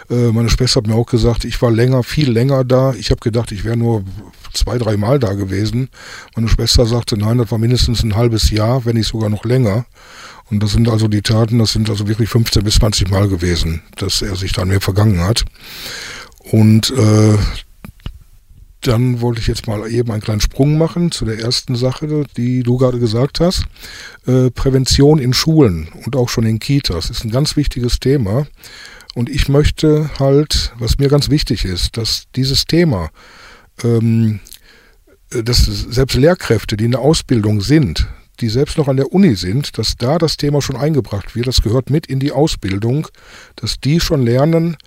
Äh, 0.10 0.31
meine 0.31 0.50
Schwester 0.50 0.78
hat 0.78 0.88
mir 0.88 0.95
auch 0.95 1.06
gesagt, 1.06 1.45
ich 1.45 1.62
war 1.62 1.71
länger, 1.71 2.04
viel 2.04 2.31
länger 2.31 2.63
da. 2.63 2.94
Ich 2.94 3.12
habe 3.12 3.21
gedacht, 3.21 3.51
ich 3.51 3.63
wäre 3.63 3.78
nur 3.78 4.04
zwei, 4.56 4.78
drei 4.78 4.98
Mal 4.98 5.19
da 5.19 5.34
gewesen. 5.34 5.90
Meine 6.36 6.48
Schwester 6.48 6.86
sagte, 6.86 7.18
nein, 7.18 7.38
das 7.38 7.52
war 7.52 7.57
mindestens 7.57 8.04
ein 8.04 8.16
halbes 8.16 8.50
Jahr, 8.50 8.86
wenn 8.86 8.96
nicht 8.96 9.07
sogar 9.07 9.30
noch 9.30 9.46
länger. 9.46 9.86
Und 10.50 10.62
das 10.62 10.74
sind 10.74 10.88
also 10.90 11.07
die 11.07 11.22
Taten, 11.22 11.60
das 11.60 11.72
sind 11.72 11.90
also 11.90 12.07
wirklich 12.07 12.30
15 12.30 12.63
bis 12.63 12.75
20 12.75 13.10
Mal 13.10 13.28
gewesen, 13.28 13.81
dass 13.98 14.22
er 14.22 14.36
sich 14.36 14.52
da 14.52 14.62
an 14.62 14.68
mir 14.68 14.81
vergangen 14.81 15.22
hat. 15.22 15.44
Und 16.52 16.92
äh, 16.92 17.38
dann 18.81 19.22
wollte 19.22 19.42
ich 19.42 19.48
jetzt 19.48 19.68
mal 19.68 19.90
eben 19.92 20.12
einen 20.12 20.22
kleinen 20.22 20.42
Sprung 20.42 20.78
machen 20.78 21.12
zu 21.12 21.25
der 21.25 21.40
ersten 21.40 21.75
Sache, 21.75 22.25
die 22.38 22.62
du 22.62 22.78
gerade 22.78 23.00
gesagt 23.00 23.40
hast. 23.40 23.66
Äh, 24.28 24.52
Prävention 24.52 25.18
in 25.18 25.33
Schulen 25.33 25.88
und 26.06 26.16
auch 26.16 26.30
schon 26.30 26.45
in 26.45 26.59
Kitas 26.59 27.09
ist 27.09 27.24
ein 27.24 27.31
ganz 27.31 27.56
wichtiges 27.56 28.00
Thema. 28.00 28.45
Und 29.16 29.30
ich 29.30 29.50
möchte 29.50 30.12
halt, 30.19 30.74
was 30.78 31.00
mir 31.00 31.07
ganz 31.09 31.30
wichtig 31.30 31.66
ist, 31.66 31.97
dass 31.97 32.26
dieses 32.35 32.66
Thema, 32.66 33.09
ähm, 33.84 34.40
dass 35.30 35.66
selbst 35.66 36.16
Lehrkräfte, 36.16 36.78
die 36.78 36.86
in 36.86 36.92
der 36.92 37.02
Ausbildung 37.02 37.62
sind, 37.62 38.08
die 38.40 38.50
selbst 38.50 38.78
noch 38.78 38.88
an 38.88 38.98
der 38.98 39.12
Uni 39.12 39.36
sind, 39.36 39.78
dass 39.78 39.96
da 39.98 40.18
das 40.18 40.38
Thema 40.38 40.62
schon 40.62 40.76
eingebracht 40.76 41.36
wird. 41.36 41.48
Das 41.48 41.62
gehört 41.62 41.90
mit 41.90 42.06
in 42.08 42.20
die 42.20 42.32
Ausbildung, 42.32 43.08
dass 43.56 43.80
die 43.80 44.00
schon 44.00 44.24
lernen, 44.24 44.78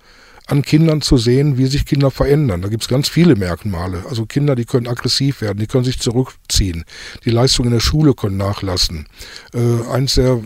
an 0.49 0.63
Kindern 0.63 1.01
zu 1.01 1.17
sehen, 1.17 1.57
wie 1.57 1.67
sich 1.67 1.85
Kinder 1.85 2.09
verändern. 2.09 2.61
Da 2.61 2.69
gibt 2.69 2.81
es 2.81 2.89
ganz 2.89 3.07
viele 3.07 3.35
Merkmale. 3.35 4.03
Also 4.09 4.25
Kinder, 4.25 4.55
die 4.55 4.65
können 4.65 4.87
aggressiv 4.87 5.41
werden, 5.41 5.59
die 5.59 5.67
können 5.67 5.83
sich 5.83 5.99
zurückziehen. 5.99 6.85
Die 7.23 7.29
Leistungen 7.29 7.67
in 7.67 7.73
der 7.73 7.81
Schule 7.81 8.13
können 8.15 8.37
nachlassen. 8.37 9.07
Äh, 9.53 9.87
eins 9.91 10.15
der 10.15 10.41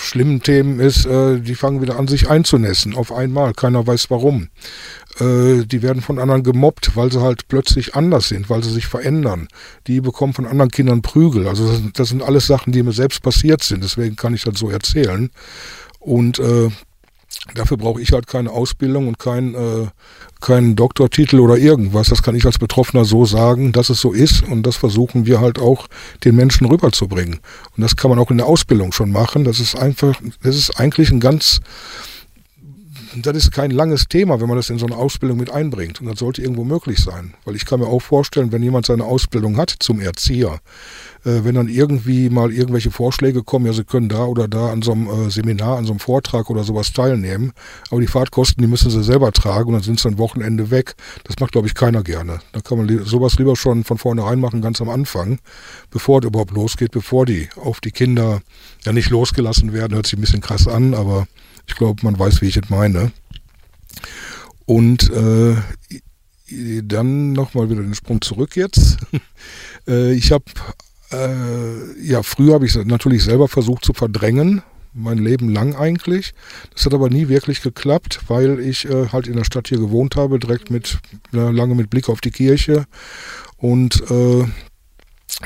schlimmen 0.00 0.42
Themen 0.42 0.78
ist, 0.78 1.06
äh, 1.06 1.40
die 1.40 1.56
fangen 1.56 1.82
wieder 1.82 1.98
an, 1.98 2.06
sich 2.06 2.30
einzunässen. 2.30 2.94
Auf 2.94 3.10
einmal. 3.12 3.52
Keiner 3.52 3.86
weiß 3.86 4.10
warum. 4.10 4.48
Äh, 5.20 5.64
die 5.66 5.82
werden 5.82 6.02
von 6.02 6.18
anderen 6.18 6.42
gemobbt, 6.42 6.96
weil 6.96 7.10
sie 7.12 7.20
halt 7.20 7.48
plötzlich 7.48 7.94
anders 7.94 8.28
sind, 8.28 8.50
weil 8.50 8.62
sie 8.62 8.70
sich 8.70 8.86
verändern. 8.86 9.48
Die 9.86 10.00
bekommen 10.00 10.34
von 10.34 10.46
anderen 10.46 10.70
Kindern 10.70 11.02
Prügel. 11.02 11.48
Also 11.48 11.68
das, 11.68 11.82
das 11.94 12.08
sind 12.08 12.22
alles 12.22 12.46
Sachen, 12.46 12.72
die 12.72 12.82
mir 12.82 12.92
selbst 12.92 13.22
passiert 13.22 13.62
sind. 13.62 13.82
Deswegen 13.82 14.16
kann 14.16 14.34
ich 14.34 14.44
das 14.44 14.58
so 14.58 14.70
erzählen. 14.70 15.30
Und 15.98 16.38
äh, 16.38 16.70
dafür 17.54 17.76
brauche 17.76 18.00
ich 18.00 18.12
halt 18.12 18.26
keine 18.26 18.50
Ausbildung 18.50 19.08
und 19.08 19.18
keinen 19.18 19.54
äh, 19.54 19.86
keinen 20.40 20.76
Doktortitel 20.76 21.40
oder 21.40 21.58
irgendwas. 21.58 22.08
Das 22.08 22.22
kann 22.22 22.36
ich 22.36 22.46
als 22.46 22.58
Betroffener 22.58 23.04
so 23.04 23.24
sagen, 23.24 23.72
dass 23.72 23.90
es 23.90 24.00
so 24.00 24.12
ist 24.12 24.42
und 24.42 24.62
das 24.62 24.76
versuchen 24.76 25.26
wir 25.26 25.40
halt 25.40 25.58
auch 25.58 25.88
den 26.24 26.36
Menschen 26.36 26.66
rüberzubringen. 26.66 27.40
Und 27.76 27.82
das 27.82 27.96
kann 27.96 28.10
man 28.10 28.18
auch 28.18 28.30
in 28.30 28.36
der 28.36 28.46
Ausbildung 28.46 28.92
schon 28.92 29.10
machen. 29.10 29.44
Das 29.44 29.58
ist 29.58 29.74
einfach, 29.74 30.20
das 30.42 30.56
ist 30.56 30.78
eigentlich 30.78 31.10
ein 31.10 31.20
ganz 31.20 31.60
das 33.16 33.36
ist 33.36 33.52
kein 33.52 33.70
langes 33.70 34.08
Thema, 34.08 34.40
wenn 34.40 34.48
man 34.48 34.56
das 34.56 34.70
in 34.70 34.78
so 34.78 34.86
eine 34.86 34.96
Ausbildung 34.96 35.38
mit 35.38 35.50
einbringt. 35.50 36.00
Und 36.00 36.06
das 36.06 36.18
sollte 36.18 36.42
irgendwo 36.42 36.64
möglich 36.64 36.98
sein. 36.98 37.34
Weil 37.44 37.56
ich 37.56 37.64
kann 37.64 37.80
mir 37.80 37.86
auch 37.86 38.00
vorstellen, 38.00 38.52
wenn 38.52 38.62
jemand 38.62 38.86
seine 38.86 39.04
Ausbildung 39.04 39.56
hat 39.56 39.74
zum 39.78 40.00
Erzieher, 40.00 40.60
äh, 41.24 41.44
wenn 41.44 41.54
dann 41.54 41.68
irgendwie 41.68 42.30
mal 42.30 42.52
irgendwelche 42.52 42.90
Vorschläge 42.90 43.42
kommen, 43.42 43.66
ja, 43.66 43.72
Sie 43.72 43.84
können 43.84 44.08
da 44.08 44.24
oder 44.24 44.48
da 44.48 44.70
an 44.70 44.82
so 44.82 44.92
einem 44.92 45.08
äh, 45.08 45.30
Seminar, 45.30 45.78
an 45.78 45.84
so 45.84 45.92
einem 45.92 46.00
Vortrag 46.00 46.50
oder 46.50 46.64
sowas 46.64 46.92
teilnehmen, 46.92 47.52
aber 47.90 48.00
die 48.00 48.06
Fahrtkosten, 48.06 48.62
die 48.62 48.68
müssen 48.68 48.90
Sie 48.90 49.02
selber 49.02 49.32
tragen 49.32 49.68
und 49.68 49.74
dann 49.74 49.82
sind 49.82 50.00
Sie 50.00 50.08
ein 50.08 50.18
Wochenende 50.18 50.70
weg. 50.70 50.94
Das 51.24 51.38
macht, 51.38 51.52
glaube 51.52 51.66
ich, 51.66 51.74
keiner 51.74 52.02
gerne. 52.02 52.40
Da 52.52 52.60
kann 52.60 52.78
man 52.78 53.04
sowas 53.04 53.38
lieber 53.38 53.56
schon 53.56 53.84
von 53.84 53.98
vornherein 53.98 54.40
machen, 54.40 54.62
ganz 54.62 54.80
am 54.80 54.88
Anfang, 54.88 55.38
bevor 55.90 56.20
es 56.20 56.26
überhaupt 56.26 56.52
losgeht, 56.52 56.90
bevor 56.90 57.26
die 57.26 57.48
auf 57.56 57.80
die 57.80 57.90
Kinder 57.90 58.40
ja 58.84 58.92
nicht 58.92 59.10
losgelassen 59.10 59.72
werden, 59.72 59.94
hört 59.94 60.06
sich 60.06 60.18
ein 60.18 60.20
bisschen 60.20 60.40
krass 60.40 60.66
an, 60.66 60.94
aber 60.94 61.26
ich 61.68 61.76
glaube, 61.76 62.02
man 62.02 62.18
weiß, 62.18 62.42
wie 62.42 62.46
ich 62.46 62.56
es 62.56 62.70
meine. 62.70 63.12
Und 64.66 65.10
äh, 65.10 65.56
dann 66.82 67.32
nochmal 67.32 67.70
wieder 67.70 67.82
den 67.82 67.94
Sprung 67.94 68.20
zurück 68.20 68.56
jetzt. 68.56 68.98
äh, 69.88 70.12
ich 70.12 70.32
habe, 70.32 70.44
äh, 71.12 72.02
ja, 72.02 72.22
früher 72.22 72.54
habe 72.54 72.66
ich 72.66 72.74
natürlich 72.74 73.22
selber 73.22 73.48
versucht 73.48 73.84
zu 73.84 73.92
verdrängen, 73.92 74.62
mein 74.94 75.18
Leben 75.18 75.50
lang 75.50 75.74
eigentlich. 75.76 76.34
Das 76.74 76.86
hat 76.86 76.94
aber 76.94 77.10
nie 77.10 77.28
wirklich 77.28 77.62
geklappt, 77.62 78.20
weil 78.28 78.58
ich 78.60 78.86
äh, 78.86 79.08
halt 79.08 79.26
in 79.26 79.36
der 79.36 79.44
Stadt 79.44 79.68
hier 79.68 79.78
gewohnt 79.78 80.16
habe, 80.16 80.38
direkt 80.38 80.70
mit, 80.70 80.98
lange 81.32 81.74
mit 81.74 81.90
Blick 81.90 82.08
auf 82.08 82.20
die 82.20 82.30
Kirche. 82.30 82.84
Und 83.58 84.02
äh, 84.10 84.44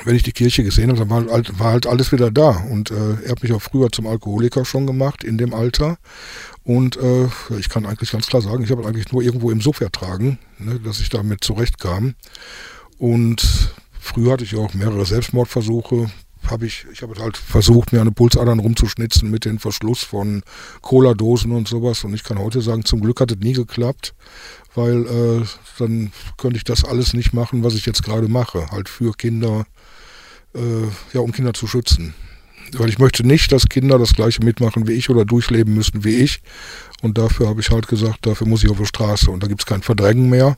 wenn 0.05 0.17
ich 0.17 0.23
die 0.23 0.33
Kirche 0.33 0.65
gesehen 0.65 0.89
habe, 0.89 1.01
dann 1.01 1.11
war 1.11 1.35
halt, 1.35 1.59
war 1.59 1.73
halt 1.73 1.87
alles 1.87 2.13
wieder 2.13 2.31
da. 2.31 2.51
Und 2.71 2.91
äh, 2.91 3.23
er 3.25 3.33
hat 3.33 3.43
mich 3.43 3.53
auch 3.53 3.61
früher 3.61 3.91
zum 3.93 4.07
Alkoholiker 4.07 4.65
schon 4.65 4.87
gemacht, 4.87 5.23
in 5.23 5.37
dem 5.37 5.53
Alter. 5.53 5.99
Und 6.65 6.97
äh, 6.97 7.29
ich 7.59 7.69
kann 7.69 7.85
eigentlich 7.85 8.13
ganz 8.13 8.27
klar 8.27 8.41
sagen, 8.41 8.65
ich 8.65 8.71
habe 8.71 8.87
eigentlich 8.87 9.13
nur 9.13 9.23
irgendwo 9.23 9.51
im 9.51 9.61
Suff 9.61 9.81
ertragen, 9.81 10.39
ne, 10.59 10.81
dass 10.81 11.01
ich 11.01 11.11
damit 11.11 11.45
zurechtkam. 11.45 12.15
Und 12.99 13.75
früher 14.01 14.33
hatte 14.33 14.45
ich 14.45 14.57
auch 14.57 14.73
mehrere 14.73 15.05
Selbstmordversuche. 15.05 16.11
Hab 16.49 16.63
ich 16.63 16.87
ich 16.93 17.03
habe 17.03 17.15
halt 17.21 17.37
versucht, 17.37 17.93
mir 17.93 18.01
eine 18.01 18.13
Pulsadern 18.13 18.61
rumzuschnitzen 18.61 19.31
mit 19.31 19.45
dem 19.45 19.59
Verschluss 19.59 20.03
von 20.03 20.43
Cola-Dosen 20.81 21.53
und 21.53 21.69
sowas. 21.69 22.03
Und 22.05 22.15
ich 22.15 22.25
kann 22.25 22.39
heute 22.39 22.63
sagen, 22.63 22.85
zum 22.85 23.01
Glück 23.01 23.21
hat 23.21 23.31
es 23.31 23.39
nie 23.39 23.53
geklappt, 23.53 24.15
weil 24.75 25.07
äh, 25.07 25.45
dann 25.79 26.13
könnte 26.39 26.57
ich 26.57 26.65
das 26.65 26.85
alles 26.85 27.13
nicht 27.13 27.33
machen, 27.33 27.63
was 27.63 27.75
ich 27.75 27.87
jetzt 27.87 28.03
gerade 28.03 28.29
mache. 28.29 28.71
Halt 28.71 28.89
für 28.89 29.13
Kinder, 29.13 29.67
ja, 31.13 31.21
um 31.21 31.33
Kinder 31.33 31.55
zu 31.55 31.67
schützen. 31.67 32.15
Weil 32.75 32.89
ich 32.89 32.99
möchte 32.99 33.27
nicht, 33.27 33.53
dass 33.53 33.69
Kinder 33.69 33.99
das 33.99 34.15
gleiche 34.15 34.43
mitmachen 34.45 34.89
wie 34.89 34.93
ich 34.93 35.11
oder 35.11 35.25
durchleben 35.25 35.75
müssen 35.75 36.05
wie 36.05 36.17
ich. 36.17 36.41
Und 37.03 37.19
dafür 37.19 37.49
habe 37.49 37.61
ich 37.61 37.71
halt 37.71 37.89
gesagt, 37.89 38.25
dafür 38.27 38.47
muss 38.47 38.63
ich 38.63 38.71
auf 38.71 38.79
die 38.79 38.87
Straße. 38.87 39.31
Und 39.31 39.43
da 39.43 39.47
gibt 39.47 39.61
es 39.61 39.67
kein 39.67 39.83
Verdrängen 39.83 40.31
mehr, 40.31 40.57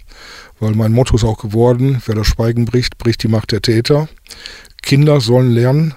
weil 0.61 0.75
mein 0.75 0.93
Motto 0.93 1.17
ist 1.17 1.25
auch 1.25 1.39
geworden, 1.39 2.03
wer 2.07 2.15
das 2.15 2.27
Schweigen 2.27 2.67
bricht, 2.67 2.99
bricht 2.99 3.23
die 3.23 3.29
Macht 3.29 3.51
der 3.51 3.63
Täter. 3.63 4.09
Kinder 4.83 5.21
sollen 5.21 5.51
lernen, 5.51 5.95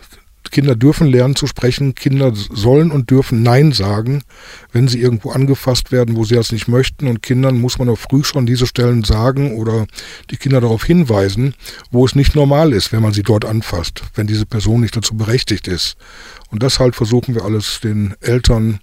Kinder 0.58 0.76
dürfen 0.76 1.06
lernen 1.06 1.36
zu 1.36 1.46
sprechen, 1.46 1.94
Kinder 1.94 2.34
sollen 2.34 2.90
und 2.90 3.12
dürfen 3.12 3.44
Nein 3.44 3.74
sagen, 3.74 4.24
wenn 4.72 4.88
sie 4.88 5.00
irgendwo 5.00 5.30
angefasst 5.30 5.92
werden, 5.92 6.16
wo 6.16 6.24
sie 6.24 6.34
das 6.34 6.52
nicht 6.52 6.68
möchten. 6.68 7.06
Und 7.06 7.22
Kindern 7.22 7.62
muss 7.62 7.78
man 7.78 7.90
auch 7.90 8.00
früh 8.00 8.24
schon 8.24 8.48
diese 8.48 8.66
Stellen 8.66 9.04
sagen 9.04 9.56
oder 9.56 9.86
die 10.32 10.38
Kinder 10.38 10.60
darauf 10.60 10.84
hinweisen, 10.84 11.54
wo 11.92 12.08
es 12.08 12.16
nicht 12.16 12.34
normal 12.34 12.74
ist, 12.74 12.92
wenn 12.92 13.04
man 13.04 13.14
sie 13.14 13.22
dort 13.22 13.46
anfasst, 13.46 14.02
wenn 14.16 14.26
diese 14.26 14.48
Person 14.48 14.82
nicht 14.82 14.98
dazu 14.98 15.16
berechtigt 15.16 15.68
ist. 15.68 15.96
Und 16.50 16.64
das 16.64 16.80
halt 16.80 16.96
versuchen 16.96 17.36
wir 17.36 17.46
alles 17.46 17.80
den 17.80 18.16
Eltern 18.22 18.80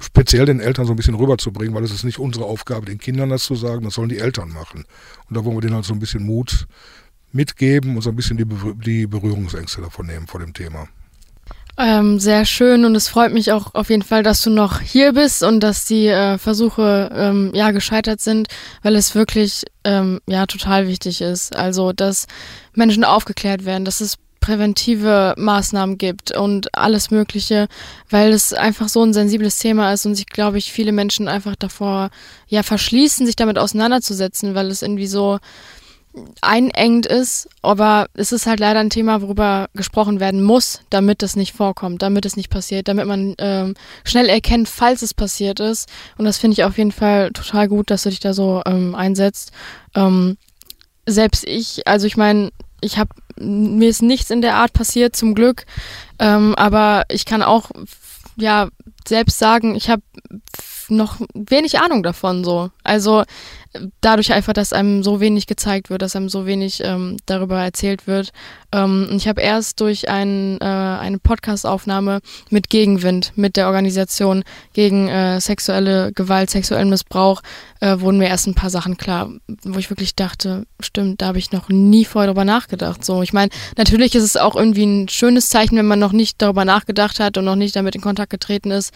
speziell 0.00 0.46
den 0.46 0.60
Eltern 0.60 0.86
so 0.86 0.94
ein 0.94 0.96
bisschen 0.96 1.16
rüberzubringen, 1.16 1.74
weil 1.74 1.84
es 1.84 1.92
ist 1.92 2.04
nicht 2.04 2.20
unsere 2.20 2.46
Aufgabe, 2.46 2.86
den 2.86 2.96
Kindern 2.96 3.28
das 3.28 3.42
zu 3.42 3.54
sagen, 3.54 3.84
das 3.84 3.94
sollen 3.94 4.08
die 4.08 4.18
Eltern 4.18 4.48
machen. 4.48 4.86
Und 5.28 5.36
da 5.36 5.44
wollen 5.44 5.58
wir 5.58 5.60
denen 5.60 5.74
halt 5.74 5.84
so 5.84 5.92
ein 5.92 5.98
bisschen 5.98 6.24
Mut 6.24 6.66
mitgeben 7.32 7.96
und 7.96 8.02
so 8.02 8.10
ein 8.10 8.16
bisschen 8.16 8.36
die, 8.36 8.46
die 8.84 9.06
Berührungsängste 9.06 9.80
davon 9.80 10.06
nehmen 10.06 10.26
vor 10.26 10.40
dem 10.40 10.54
Thema. 10.54 10.88
Ähm, 11.80 12.18
sehr 12.18 12.44
schön 12.44 12.84
und 12.84 12.96
es 12.96 13.06
freut 13.06 13.32
mich 13.32 13.52
auch 13.52 13.72
auf 13.74 13.88
jeden 13.88 14.02
Fall, 14.02 14.24
dass 14.24 14.42
du 14.42 14.50
noch 14.50 14.80
hier 14.80 15.12
bist 15.12 15.44
und 15.44 15.60
dass 15.60 15.84
die 15.84 16.08
äh, 16.08 16.36
Versuche 16.36 17.08
ähm, 17.14 17.52
ja 17.54 17.70
gescheitert 17.70 18.20
sind, 18.20 18.48
weil 18.82 18.96
es 18.96 19.14
wirklich 19.14 19.62
ähm, 19.84 20.20
ja 20.26 20.46
total 20.46 20.88
wichtig 20.88 21.20
ist. 21.20 21.54
Also 21.54 21.92
dass 21.92 22.26
Menschen 22.74 23.04
aufgeklärt 23.04 23.64
werden, 23.64 23.84
dass 23.84 24.00
es 24.00 24.16
präventive 24.40 25.34
Maßnahmen 25.36 25.98
gibt 25.98 26.36
und 26.36 26.74
alles 26.74 27.12
Mögliche, 27.12 27.68
weil 28.10 28.32
es 28.32 28.52
einfach 28.52 28.88
so 28.88 29.02
ein 29.02 29.12
sensibles 29.12 29.58
Thema 29.58 29.92
ist 29.92 30.04
und 30.04 30.16
sich, 30.16 30.26
glaube 30.26 30.58
ich, 30.58 30.72
viele 30.72 30.90
Menschen 30.90 31.28
einfach 31.28 31.54
davor 31.54 32.10
ja 32.48 32.64
verschließen, 32.64 33.24
sich 33.24 33.36
damit 33.36 33.58
auseinanderzusetzen, 33.58 34.56
weil 34.56 34.70
es 34.70 34.82
irgendwie 34.82 35.06
so 35.06 35.38
einengt 36.40 37.06
ist, 37.06 37.48
aber 37.62 38.06
es 38.14 38.32
ist 38.32 38.46
halt 38.46 38.60
leider 38.60 38.80
ein 38.80 38.90
Thema, 38.90 39.22
worüber 39.22 39.68
gesprochen 39.74 40.20
werden 40.20 40.42
muss, 40.42 40.80
damit 40.90 41.22
es 41.22 41.36
nicht 41.36 41.54
vorkommt, 41.54 42.02
damit 42.02 42.26
es 42.26 42.36
nicht 42.36 42.50
passiert, 42.50 42.88
damit 42.88 43.06
man 43.06 43.34
ähm, 43.38 43.74
schnell 44.04 44.28
erkennt, 44.28 44.68
falls 44.68 45.02
es 45.02 45.14
passiert 45.14 45.60
ist. 45.60 45.88
Und 46.16 46.24
das 46.24 46.38
finde 46.38 46.54
ich 46.54 46.64
auf 46.64 46.78
jeden 46.78 46.92
Fall 46.92 47.30
total 47.32 47.68
gut, 47.68 47.90
dass 47.90 48.02
du 48.02 48.10
dich 48.10 48.20
da 48.20 48.32
so 48.32 48.62
ähm, 48.66 48.94
einsetzt. 48.94 49.52
Ähm, 49.94 50.36
selbst 51.06 51.46
ich, 51.46 51.86
also 51.86 52.06
ich 52.06 52.16
meine, 52.16 52.50
ich 52.80 52.98
habe 52.98 53.10
mir 53.40 53.88
ist 53.88 54.02
nichts 54.02 54.30
in 54.30 54.42
der 54.42 54.56
Art 54.56 54.72
passiert, 54.72 55.14
zum 55.14 55.34
Glück, 55.34 55.64
ähm, 56.18 56.54
aber 56.56 57.04
ich 57.08 57.24
kann 57.24 57.42
auch 57.42 57.70
ja 58.36 58.68
selbst 59.06 59.38
sagen, 59.38 59.74
ich 59.74 59.88
habe 59.90 60.02
noch 60.88 61.20
wenig 61.34 61.80
Ahnung 61.80 62.02
davon 62.02 62.44
so. 62.44 62.70
Also 62.82 63.24
dadurch 64.00 64.32
einfach, 64.32 64.52
dass 64.52 64.72
einem 64.72 65.02
so 65.02 65.20
wenig 65.20 65.46
gezeigt 65.46 65.90
wird, 65.90 66.02
dass 66.02 66.16
einem 66.16 66.28
so 66.28 66.46
wenig 66.46 66.82
ähm, 66.84 67.16
darüber 67.26 67.62
erzählt 67.62 68.06
wird. 68.06 68.32
Ähm, 68.72 69.08
ich 69.12 69.28
habe 69.28 69.40
erst 69.40 69.80
durch 69.80 70.08
ein, 70.08 70.58
äh, 70.60 70.64
eine 70.64 71.18
Podcastaufnahme 71.18 72.20
mit 72.50 72.70
Gegenwind, 72.70 73.32
mit 73.36 73.56
der 73.56 73.66
Organisation 73.66 74.44
gegen 74.72 75.08
äh, 75.08 75.40
sexuelle 75.40 76.12
Gewalt, 76.12 76.50
sexuellen 76.50 76.90
Missbrauch, 76.90 77.42
äh, 77.80 78.00
wurden 78.00 78.18
mir 78.18 78.28
erst 78.28 78.46
ein 78.46 78.54
paar 78.54 78.70
Sachen 78.70 78.96
klar, 78.96 79.30
wo 79.64 79.78
ich 79.78 79.90
wirklich 79.90 80.14
dachte, 80.14 80.64
stimmt, 80.80 81.20
da 81.22 81.26
habe 81.28 81.38
ich 81.38 81.52
noch 81.52 81.68
nie 81.68 82.04
vorher 82.04 82.28
drüber 82.28 82.44
nachgedacht. 82.44 83.04
So, 83.04 83.22
ich 83.22 83.32
meine, 83.32 83.50
natürlich 83.76 84.14
ist 84.14 84.24
es 84.24 84.36
auch 84.36 84.56
irgendwie 84.56 84.84
ein 84.84 85.08
schönes 85.08 85.48
Zeichen, 85.48 85.76
wenn 85.76 85.86
man 85.86 85.98
noch 85.98 86.12
nicht 86.12 86.40
darüber 86.42 86.64
nachgedacht 86.64 87.20
hat 87.20 87.38
und 87.38 87.44
noch 87.44 87.56
nicht 87.56 87.76
damit 87.76 87.94
in 87.94 88.00
Kontakt 88.00 88.30
getreten 88.30 88.70
ist. 88.70 88.92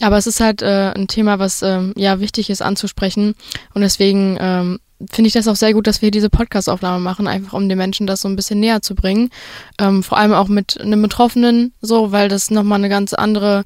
Aber 0.00 0.16
es 0.16 0.26
ist 0.26 0.40
halt 0.40 0.62
äh, 0.62 0.92
ein 0.94 1.08
Thema, 1.08 1.38
was 1.38 1.62
ähm, 1.62 1.92
ja 1.96 2.20
wichtig 2.20 2.50
ist 2.50 2.62
anzusprechen 2.62 3.34
und 3.74 3.82
deswegen 3.82 4.13
deswegen 4.14 4.38
ähm, 4.40 4.78
finde 5.10 5.28
ich 5.28 5.34
das 5.34 5.48
auch 5.48 5.56
sehr 5.56 5.74
gut, 5.74 5.86
dass 5.86 6.02
wir 6.02 6.10
diese 6.10 6.30
Podcast-Aufnahme 6.30 7.00
machen, 7.00 7.26
einfach 7.26 7.52
um 7.52 7.68
den 7.68 7.78
Menschen 7.78 8.06
das 8.06 8.20
so 8.20 8.28
ein 8.28 8.36
bisschen 8.36 8.60
näher 8.60 8.80
zu 8.80 8.94
bringen. 8.94 9.30
Ähm, 9.78 10.02
vor 10.02 10.18
allem 10.18 10.32
auch 10.32 10.48
mit 10.48 10.80
einem 10.80 11.02
Betroffenen, 11.02 11.72
so, 11.80 12.12
weil 12.12 12.28
das 12.28 12.50
nochmal 12.50 12.78
eine 12.78 12.88
ganz 12.88 13.12
andere 13.12 13.64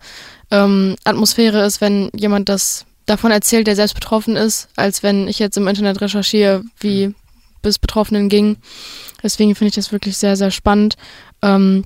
ähm, 0.50 0.96
Atmosphäre 1.04 1.64
ist, 1.64 1.80
wenn 1.80 2.10
jemand 2.14 2.48
das 2.48 2.86
davon 3.06 3.30
erzählt, 3.30 3.66
der 3.66 3.76
selbst 3.76 3.94
betroffen 3.94 4.36
ist, 4.36 4.68
als 4.76 5.02
wenn 5.02 5.28
ich 5.28 5.38
jetzt 5.38 5.56
im 5.56 5.68
Internet 5.68 6.00
recherchiere, 6.00 6.64
wie 6.80 7.14
bis 7.62 7.78
Betroffenen 7.78 8.28
ging. 8.28 8.56
Deswegen 9.22 9.54
finde 9.54 9.68
ich 9.70 9.74
das 9.74 9.92
wirklich 9.92 10.16
sehr, 10.16 10.36
sehr 10.36 10.50
spannend. 10.50 10.96
Ähm, 11.42 11.84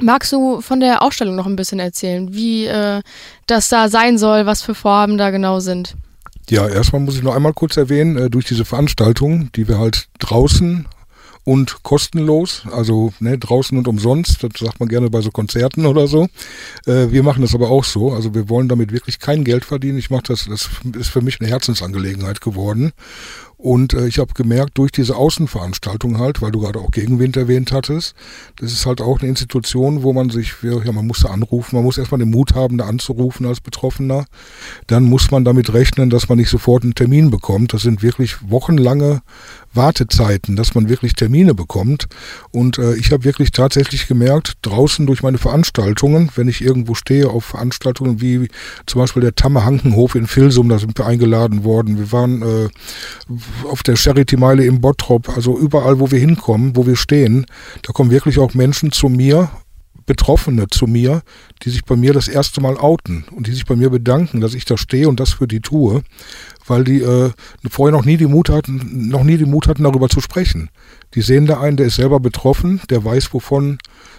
magst 0.00 0.32
du 0.32 0.60
von 0.60 0.80
der 0.80 1.02
Ausstellung 1.02 1.36
noch 1.36 1.46
ein 1.46 1.56
bisschen 1.56 1.78
erzählen, 1.78 2.34
wie 2.34 2.66
äh, 2.66 3.02
das 3.46 3.68
da 3.68 3.88
sein 3.88 4.18
soll, 4.18 4.46
was 4.46 4.62
für 4.62 4.74
Vorhaben 4.74 5.18
da 5.18 5.30
genau 5.30 5.60
sind? 5.60 5.94
Ja, 6.50 6.68
erstmal 6.68 7.02
muss 7.02 7.16
ich 7.16 7.22
noch 7.22 7.34
einmal 7.34 7.52
kurz 7.52 7.76
erwähnen, 7.76 8.16
äh, 8.16 8.30
durch 8.30 8.44
diese 8.46 8.64
Veranstaltung, 8.64 9.50
die 9.54 9.68
wir 9.68 9.78
halt 9.78 10.08
draußen 10.18 10.86
und 11.44 11.82
kostenlos, 11.82 12.62
also 12.70 13.12
ne, 13.18 13.36
draußen 13.36 13.76
und 13.76 13.88
umsonst, 13.88 14.42
das 14.44 14.50
sagt 14.60 14.78
man 14.78 14.88
gerne 14.88 15.10
bei 15.10 15.20
so 15.20 15.30
Konzerten 15.30 15.86
oder 15.86 16.06
so. 16.06 16.28
Äh, 16.86 17.10
wir 17.10 17.22
machen 17.22 17.42
das 17.42 17.54
aber 17.54 17.70
auch 17.70 17.84
so, 17.84 18.12
also 18.12 18.34
wir 18.34 18.48
wollen 18.48 18.68
damit 18.68 18.92
wirklich 18.92 19.18
kein 19.18 19.44
Geld 19.44 19.64
verdienen. 19.64 19.98
Ich 19.98 20.10
mache 20.10 20.24
das, 20.28 20.46
das 20.48 20.68
ist 20.96 21.08
für 21.08 21.20
mich 21.20 21.40
eine 21.40 21.50
Herzensangelegenheit 21.50 22.40
geworden 22.40 22.92
und 23.62 23.94
äh, 23.94 24.08
ich 24.08 24.18
habe 24.18 24.34
gemerkt, 24.34 24.76
durch 24.76 24.90
diese 24.90 25.14
Außenveranstaltung 25.14 26.18
halt, 26.18 26.42
weil 26.42 26.50
du 26.50 26.58
gerade 26.58 26.80
auch 26.80 26.90
Gegenwind 26.90 27.36
erwähnt 27.36 27.70
hattest, 27.70 28.16
das 28.56 28.72
ist 28.72 28.86
halt 28.86 29.00
auch 29.00 29.20
eine 29.20 29.28
Institution, 29.28 30.02
wo 30.02 30.12
man 30.12 30.30
sich, 30.30 30.54
ja, 30.62 30.90
man 30.90 31.06
muss 31.06 31.20
da 31.20 31.28
anrufen, 31.28 31.76
man 31.76 31.84
muss 31.84 31.96
erstmal 31.96 32.18
den 32.18 32.30
Mut 32.30 32.56
haben, 32.56 32.76
da 32.76 32.86
anzurufen 32.86 33.46
als 33.46 33.60
Betroffener. 33.60 34.24
Dann 34.88 35.04
muss 35.04 35.30
man 35.30 35.44
damit 35.44 35.72
rechnen, 35.72 36.10
dass 36.10 36.28
man 36.28 36.38
nicht 36.38 36.50
sofort 36.50 36.82
einen 36.82 36.96
Termin 36.96 37.30
bekommt. 37.30 37.72
Das 37.72 37.82
sind 37.82 38.02
wirklich 38.02 38.34
wochenlange 38.50 39.22
Wartezeiten, 39.74 40.56
dass 40.56 40.74
man 40.74 40.88
wirklich 40.88 41.14
Termine 41.14 41.54
bekommt. 41.54 42.08
Und 42.50 42.78
äh, 42.78 42.94
ich 42.94 43.12
habe 43.12 43.24
wirklich 43.24 43.52
tatsächlich 43.52 44.06
gemerkt, 44.06 44.54
draußen 44.62 45.06
durch 45.06 45.22
meine 45.22 45.38
Veranstaltungen, 45.38 46.30
wenn 46.34 46.48
ich 46.48 46.62
irgendwo 46.62 46.94
stehe 46.94 47.28
auf 47.28 47.44
Veranstaltungen 47.44 48.20
wie 48.20 48.48
zum 48.86 49.00
Beispiel 49.00 49.22
der 49.22 49.34
Tamme 49.34 49.64
Hankenhof 49.64 50.14
in 50.14 50.26
Filsum, 50.26 50.68
da 50.68 50.78
sind 50.78 50.98
wir 50.98 51.06
eingeladen 51.06 51.64
worden. 51.64 51.98
Wir 51.98 52.12
waren 52.12 52.42
äh, 52.42 52.68
auf 53.66 53.82
der 53.82 53.96
Charity-Meile 53.96 54.64
im 54.64 54.80
Bottrop, 54.80 55.28
also 55.30 55.58
überall, 55.58 56.00
wo 56.00 56.10
wir 56.10 56.18
hinkommen, 56.18 56.76
wo 56.76 56.86
wir 56.86 56.96
stehen, 56.96 57.46
da 57.82 57.92
kommen 57.92 58.10
wirklich 58.10 58.38
auch 58.38 58.54
Menschen 58.54 58.92
zu 58.92 59.08
mir, 59.08 59.50
Betroffene 60.06 60.68
zu 60.68 60.86
mir, 60.86 61.22
die 61.62 61.70
sich 61.70 61.84
bei 61.84 61.96
mir 61.96 62.12
das 62.12 62.28
erste 62.28 62.60
Mal 62.60 62.76
outen 62.76 63.24
und 63.30 63.46
die 63.46 63.52
sich 63.52 63.64
bei 63.64 63.76
mir 63.76 63.90
bedanken, 63.90 64.40
dass 64.40 64.54
ich 64.54 64.64
da 64.64 64.76
stehe 64.76 65.08
und 65.08 65.20
das 65.20 65.34
für 65.34 65.48
die 65.48 65.60
tue, 65.60 66.02
weil 66.66 66.84
die 66.84 67.00
äh, 67.00 67.30
vorher 67.70 67.96
noch 67.96 68.04
nie 68.04 68.16
die 68.16 68.26
Mut 68.26 68.48
hatten, 68.48 69.08
noch 69.08 69.24
nie 69.24 69.36
den 69.36 69.50
Mut 69.50 69.66
hatten, 69.66 69.84
darüber 69.84 70.08
zu 70.08 70.20
sprechen. 70.20 70.70
Die 71.14 71.22
sehen 71.22 71.46
da 71.46 71.60
einen, 71.60 71.76
der 71.76 71.86
ist 71.86 71.96
selber 71.96 72.20
betroffen, 72.20 72.80
der 72.90 73.04
weiß, 73.04 73.32
wovon, 73.34 73.78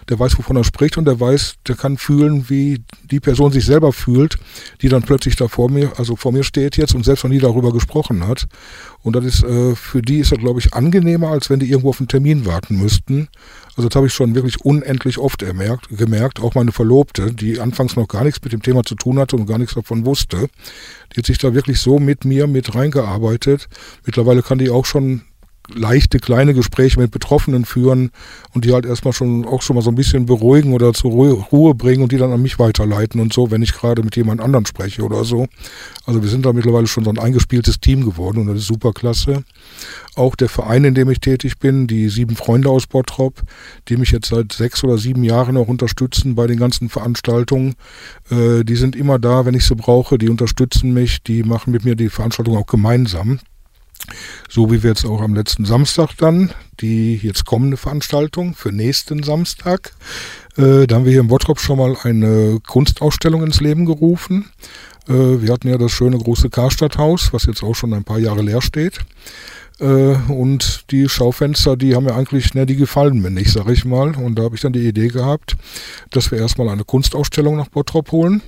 der 0.10 0.20
weiß, 0.20 0.38
wovon 0.38 0.56
er 0.56 0.64
spricht 0.64 0.98
und 0.98 1.06
der 1.06 1.20
weiß, 1.20 1.56
der 1.68 1.76
kann 1.76 1.98
fühlen, 1.98 2.50
wie 2.50 2.84
die 3.10 3.20
Person 3.20 3.52
sich 3.52 3.66
selber 3.66 3.94
fühlt, 3.94 4.38
die 4.82 4.90
dann 4.90 5.04
plötzlich 5.04 5.36
da 5.36 5.48
vor 5.48 5.70
mir, 5.70 5.94
also 5.98 6.16
vor 6.16 6.32
mir 6.32 6.44
steht 6.44 6.78
jetzt 6.78 6.96
und 6.96 7.04
selbst 7.04 7.24
noch 7.24 7.32
nie 7.32 7.40
darüber 7.40 7.72
gesprochen 7.72 8.28
hat. 8.28 8.48
Und 9.02 9.16
das 9.16 9.26
ist, 9.26 9.44
äh, 9.44 9.76
für 9.76 10.02
die 10.02 10.20
ist 10.20 10.32
das, 10.32 10.40
glaube 10.40 10.60
ich, 10.60 10.74
angenehmer, 10.74 11.30
als 11.30 11.50
wenn 11.50 11.60
die 11.60 11.70
irgendwo 11.70 11.90
auf 11.90 12.00
einen 12.00 12.08
Termin 12.08 12.46
warten 12.46 12.78
müssten. 12.78 13.28
Also 13.76 13.90
das 13.90 13.96
habe 13.96 14.08
ich 14.08 14.14
schon 14.14 14.36
wirklich 14.36 14.62
unendlich 14.62 15.18
oft 15.18 15.42
ermerkt, 15.42 15.90
gemerkt. 15.90 16.40
Auch 16.40 16.56
meine 16.56 16.72
Verlobte, 16.72 17.34
die 17.34 17.60
anfangs 17.60 17.96
noch 17.96 18.08
gar 18.08 18.24
nichts 18.24 18.42
mit 18.44 18.54
dem 18.54 18.62
Thema 18.62 18.84
zu 18.84 18.96
tun 18.96 19.20
hatte 19.20 19.36
und 19.36 19.46
gar 19.46 19.58
nichts 19.58 19.76
davon 19.76 20.06
wusste, 20.06 20.48
die 21.12 21.18
hat 21.18 21.26
sich 21.26 21.38
da 21.38 21.54
wirklich 21.54 21.80
so 21.80 22.00
mit 22.00 22.24
mir 22.24 22.48
mit 22.48 22.76
reingearbeitet. 22.76 23.68
Mittlerweile 24.06 24.42
kann 24.42 24.58
die 24.58 24.70
auch 24.70 24.86
schon 24.86 25.24
leichte 25.74 26.20
kleine 26.20 26.54
Gespräche 26.54 27.00
mit 27.00 27.12
Betroffenen 27.12 27.66
führen 27.66 28.12
und 28.54 28.66
die 28.66 28.74
halt 28.74 28.86
erstmal 28.86 29.14
schon 29.14 29.46
auch 29.46 29.62
schon 29.62 29.76
mal 29.76 29.82
so 29.82 29.92
ein 29.92 29.96
bisschen 29.96 30.26
beruhigen 30.26 30.74
oder 30.74 30.94
zur 30.94 31.12
Ruhe 31.12 31.74
bringen 31.76 32.04
und 32.04 32.12
die 32.12 32.18
dann 32.18 32.32
an 32.32 32.42
mich 32.42 32.60
weiterleiten 32.60 33.22
und 33.22 33.34
so, 33.34 33.50
wenn 33.50 33.62
ich 33.62 33.74
gerade 33.74 34.04
mit 34.04 34.16
jemand 34.16 34.42
anderen 34.42 34.66
spreche 34.66 35.04
oder 35.04 35.24
so. 35.24 35.48
Also 36.06 36.22
wir 36.22 36.30
sind 36.30 36.46
da 36.46 36.52
mittlerweile 36.52 36.88
schon 36.88 37.06
so 37.06 37.10
ein 37.10 37.20
eingespieltes 37.20 37.80
Team 37.80 38.04
geworden 38.04 38.40
und 38.40 38.48
das 38.48 38.58
ist 38.58 38.68
super 38.68 38.92
klasse. 38.92 39.44
Auch 40.16 40.36
der 40.36 40.50
Verein, 40.50 40.84
in 40.84 40.96
dem 40.96 41.10
ich 41.10 41.20
tätig 41.20 41.58
bin, 41.60 41.88
die 41.88 42.10
sieben 42.10 42.36
Freunde 42.36 42.70
aus 42.70 42.86
Bottrop, 42.86 43.42
die 43.88 43.98
mich 43.98 44.12
jetzt 44.12 44.30
seit 44.30 44.52
sechs 44.52 44.84
oder 44.84 44.98
sieben 44.98 45.24
Jahren 45.24 45.58
auch 45.58 45.68
unterstützen 45.68 46.36
bei 46.36 46.46
den 46.46 46.60
ganzen 46.60 46.90
Veranstaltungen, 46.90 47.76
äh, 48.30 48.64
die 48.64 48.76
sind 48.76 48.96
immer 48.96 49.18
da, 49.18 49.46
wenn 49.46 49.56
ich 49.56 49.66
sie 49.66 49.76
brauche, 49.76 50.18
die 50.18 50.30
unterstützen 50.30 50.94
mich, 50.94 51.24
die 51.24 51.44
machen 51.44 51.72
mit 51.72 51.86
mir 51.86 51.96
die 51.96 52.10
Veranstaltung 52.10 52.58
auch 52.58 52.68
gemeinsam. 52.68 53.40
So 54.50 54.72
wie 54.72 54.84
wir 54.84 54.92
jetzt 54.92 55.06
auch 55.06 55.22
am 55.22 55.36
letzten 55.36 55.66
Samstag 55.66 56.12
dann, 56.18 56.54
die 56.80 57.16
jetzt 57.16 57.46
kommende 57.46 57.78
Veranstaltung 57.78 58.54
für 58.54 58.72
nächsten 58.72 59.24
Samstag. 59.24 59.94
Äh, 60.58 60.88
da 60.88 60.96
haben 60.96 61.06
wir 61.06 61.12
hier 61.12 61.22
im 61.22 61.28
Bottrop 61.28 61.60
schon 61.60 61.78
mal 61.78 61.96
eine 62.04 62.60
Kunstausstellung 62.68 63.44
ins 63.44 63.62
Leben 63.62 63.86
gerufen. 63.86 64.52
Äh, 65.08 65.42
wir 65.42 65.52
hatten 65.52 65.70
ja 65.70 65.78
das 65.78 65.92
schöne 65.92 66.18
große 66.18 66.50
Karstadthaus, 66.50 67.34
was 67.34 67.46
jetzt 67.46 67.64
auch 67.64 67.76
schon 67.76 67.94
ein 67.94 68.04
paar 68.04 68.20
Jahre 68.20 68.42
leer 68.42 68.62
steht. 68.62 69.00
Äh, 69.80 69.86
und 69.86 70.92
die 70.92 71.10
Schaufenster, 71.10 71.76
die 71.76 71.96
haben 71.96 72.06
mir 72.06 72.16
eigentlich, 72.16 72.54
ne, 72.54 72.66
die 72.66 72.76
gefallen 72.76 73.22
mir 73.22 73.32
nicht, 73.32 73.52
sag 73.52 73.68
ich 73.70 73.86
mal. 73.86 74.16
Und 74.16 74.36
da 74.36 74.44
habe 74.44 74.56
ich 74.56 74.62
dann 74.62 74.74
die 74.74 74.88
Idee 74.88 75.08
gehabt, 75.08 75.56
dass 76.12 76.32
wir 76.32 76.38
erstmal 76.38 76.70
eine 76.70 76.84
Kunstausstellung 76.84 77.58
nach 77.58 77.70
Bottrop 77.70 78.12
holen 78.12 78.42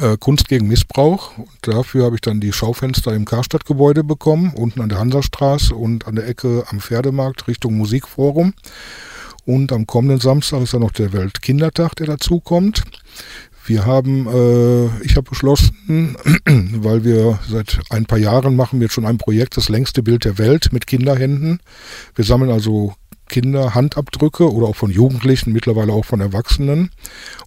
äh, 0.00 0.16
Kunst 0.18 0.48
gegen 0.48 0.68
Missbrauch. 0.68 1.36
Und 1.38 1.48
dafür 1.62 2.04
habe 2.04 2.16
ich 2.16 2.20
dann 2.20 2.40
die 2.40 2.52
Schaufenster 2.52 3.12
im 3.14 3.24
Karstadtgebäude 3.24 4.04
bekommen, 4.04 4.52
unten 4.54 4.80
an 4.80 4.88
der 4.88 4.98
Hansastraße 4.98 5.74
und 5.74 6.06
an 6.06 6.16
der 6.16 6.28
Ecke 6.28 6.64
am 6.68 6.80
Pferdemarkt 6.80 7.48
Richtung 7.48 7.76
Musikforum. 7.76 8.54
Und 9.44 9.72
am 9.72 9.86
kommenden 9.86 10.20
Samstag 10.20 10.62
ist 10.62 10.74
dann 10.74 10.82
noch 10.82 10.92
der 10.92 11.12
Weltkindertag, 11.12 11.96
der 11.96 12.06
dazukommt. 12.06 12.84
Wir 13.64 13.86
haben, 13.86 14.26
äh, 14.26 15.04
ich 15.04 15.16
habe 15.16 15.28
beschlossen, 15.30 16.16
weil 16.46 17.04
wir 17.04 17.38
seit 17.48 17.80
ein 17.90 18.06
paar 18.06 18.18
Jahren 18.18 18.56
machen 18.56 18.80
wir 18.80 18.86
jetzt 18.86 18.94
schon 18.94 19.06
ein 19.06 19.18
Projekt, 19.18 19.56
das 19.56 19.68
längste 19.68 20.02
Bild 20.02 20.24
der 20.24 20.38
Welt 20.38 20.72
mit 20.72 20.86
Kinderhänden. 20.86 21.60
Wir 22.14 22.24
sammeln 22.24 22.50
also 22.50 22.94
Kinder 23.28 23.74
Handabdrücke 23.74 24.50
oder 24.52 24.66
auch 24.66 24.76
von 24.76 24.90
Jugendlichen, 24.90 25.52
mittlerweile 25.52 25.92
auch 25.92 26.04
von 26.04 26.20
Erwachsenen. 26.20 26.90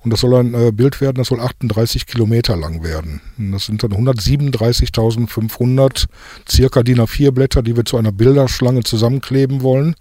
Und 0.03 0.11
das 0.11 0.19
soll 0.21 0.33
ein 0.35 0.53
äh, 0.53 0.71
Bild 0.71 1.01
werden, 1.01 1.17
das 1.17 1.27
soll 1.27 1.39
38 1.39 2.07
Kilometer 2.07 2.55
lang 2.55 2.83
werden. 2.83 3.21
Und 3.37 3.51
das 3.51 3.67
sind 3.67 3.83
dann 3.83 3.91
137.500 3.91 6.05
circa 6.49 6.81
DIN 6.83 7.01
A4 7.01 7.31
Blätter, 7.31 7.61
die 7.61 7.75
wir 7.75 7.85
zu 7.85 7.97
einer 7.97 8.11
Bilderschlange 8.11 8.81
zusammenkleben 8.83 9.61
wollen. 9.61 9.95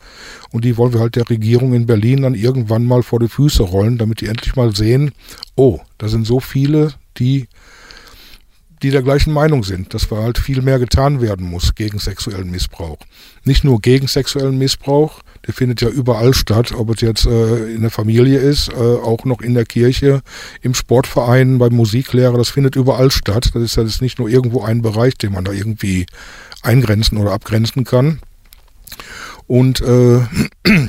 Und 0.52 0.64
die 0.64 0.76
wollen 0.76 0.95
wir 0.95 1.00
halt 1.00 1.16
der 1.16 1.28
Regierung 1.28 1.75
in 1.75 1.87
Berlin 1.87 2.23
dann 2.23 2.35
irgendwann 2.35 2.85
mal 2.85 3.02
vor 3.02 3.19
die 3.21 3.28
Füße 3.28 3.62
rollen, 3.62 3.99
damit 3.99 4.21
die 4.21 4.26
endlich 4.26 4.57
mal 4.57 4.75
sehen, 4.75 5.12
oh, 5.57 5.81
da 5.99 6.09
sind 6.09 6.26
so 6.26 6.40
viele, 6.40 6.95
die 7.19 7.47
die 8.85 8.91
der 8.91 9.03
gleichen 9.03 9.33
Meinung 9.33 9.64
sind, 9.64 9.95
dass 9.95 10.11
halt 10.11 10.37
viel 10.37 10.61
mehr 10.61 10.79
getan 10.79 11.23
werden 11.23 11.49
muss 11.49 11.75
gegen 11.75 11.99
sexuellen 11.99 12.50
Missbrauch. 12.50 12.99
Nicht 13.45 13.64
nur 13.64 13.81
gegen 13.81 14.09
sexuellen 14.09 14.59
Missbrauch, 14.59 15.23
der 15.47 15.55
findet 15.55 15.81
ja 15.81 15.88
überall 15.88 16.35
statt, 16.35 16.73
ob 16.73 16.91
es 16.91 17.00
jetzt 17.00 17.25
äh, 17.25 17.75
in 17.75 17.81
der 17.81 17.91
Familie 17.91 18.38
ist, 18.38 18.69
äh, 18.69 18.75
auch 18.75 19.25
noch 19.25 19.41
in 19.41 19.55
der 19.55 19.64
Kirche, 19.64 20.21
im 20.61 20.75
Sportverein, 20.75 21.57
beim 21.57 21.75
Musiklehrer, 21.75 22.37
das 22.37 22.50
findet 22.50 22.76
überall 22.76 23.11
statt. 23.11 23.53
Das 23.55 23.62
ist 23.62 23.77
ja 23.77 23.85
das 23.85 24.03
nicht 24.03 24.18
nur 24.18 24.29
irgendwo 24.29 24.62
ein 24.62 24.83
Bereich, 24.83 25.16
den 25.16 25.33
man 25.33 25.44
da 25.44 25.53
irgendwie 25.53 26.05
eingrenzen 26.61 27.16
oder 27.16 27.33
abgrenzen 27.33 27.85
kann. 27.85 28.20
Und 29.47 29.81
äh, 29.81 30.20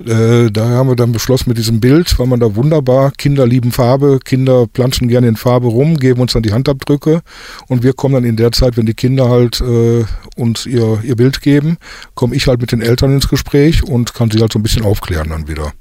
äh, 0.00 0.50
da 0.50 0.68
haben 0.68 0.88
wir 0.88 0.96
dann 0.96 1.12
beschlossen 1.12 1.48
mit 1.48 1.58
diesem 1.58 1.80
Bild, 1.80 2.18
weil 2.18 2.26
man 2.26 2.40
da 2.40 2.54
wunderbar, 2.56 3.12
Kinder 3.12 3.46
lieben 3.46 3.72
Farbe, 3.72 4.18
Kinder 4.24 4.66
planschen 4.66 5.08
gerne 5.08 5.28
in 5.28 5.36
Farbe 5.36 5.68
rum, 5.68 5.96
geben 5.96 6.20
uns 6.20 6.32
dann 6.32 6.42
die 6.42 6.52
Handabdrücke 6.52 7.22
und 7.68 7.82
wir 7.82 7.92
kommen 7.92 8.14
dann 8.14 8.24
in 8.24 8.36
der 8.36 8.52
Zeit, 8.52 8.76
wenn 8.76 8.86
die 8.86 8.94
Kinder 8.94 9.28
halt 9.28 9.60
äh, 9.60 10.04
uns 10.36 10.66
ihr, 10.66 11.00
ihr 11.02 11.16
Bild 11.16 11.40
geben, 11.40 11.76
komme 12.14 12.34
ich 12.34 12.46
halt 12.46 12.60
mit 12.60 12.72
den 12.72 12.82
Eltern 12.82 13.12
ins 13.14 13.28
Gespräch 13.28 13.84
und 13.84 14.14
kann 14.14 14.30
sie 14.30 14.40
halt 14.40 14.52
so 14.52 14.58
ein 14.58 14.62
bisschen 14.62 14.84
aufklären 14.84 15.28
dann 15.28 15.48
wieder. 15.48 15.72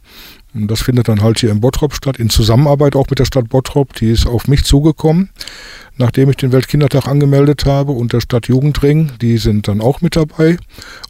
Das 0.54 0.82
findet 0.82 1.08
dann 1.08 1.22
halt 1.22 1.40
hier 1.40 1.52
in 1.52 1.62
Bottrop 1.62 1.94
statt, 1.94 2.18
in 2.18 2.30
Zusammenarbeit 2.30 2.96
auch 2.96 3.10
mit 3.10 3.20
der 3.20 3.26
Stadt 3.26 3.48
Bottrop. 3.48 3.94
Die 3.96 4.10
ist 4.12 4.28
auf 4.28 4.48
mich 4.48 4.66
zugekommen, 4.66 5.30
nachdem 5.96 6.30
ich 6.30 6.36
den 6.36 6.52
Weltkindertag 6.52 7.08
angemeldet 7.08 7.66
habe 7.66 7.94
und 7.94 8.12
der 8.12 8.20
Stadt 8.20 8.48
Jugendring. 8.48 9.14
Die 9.22 9.38
sind 9.38 9.70
dann 9.70 9.80
auch 9.80 10.02
mit 10.02 10.18
dabei 10.18 10.58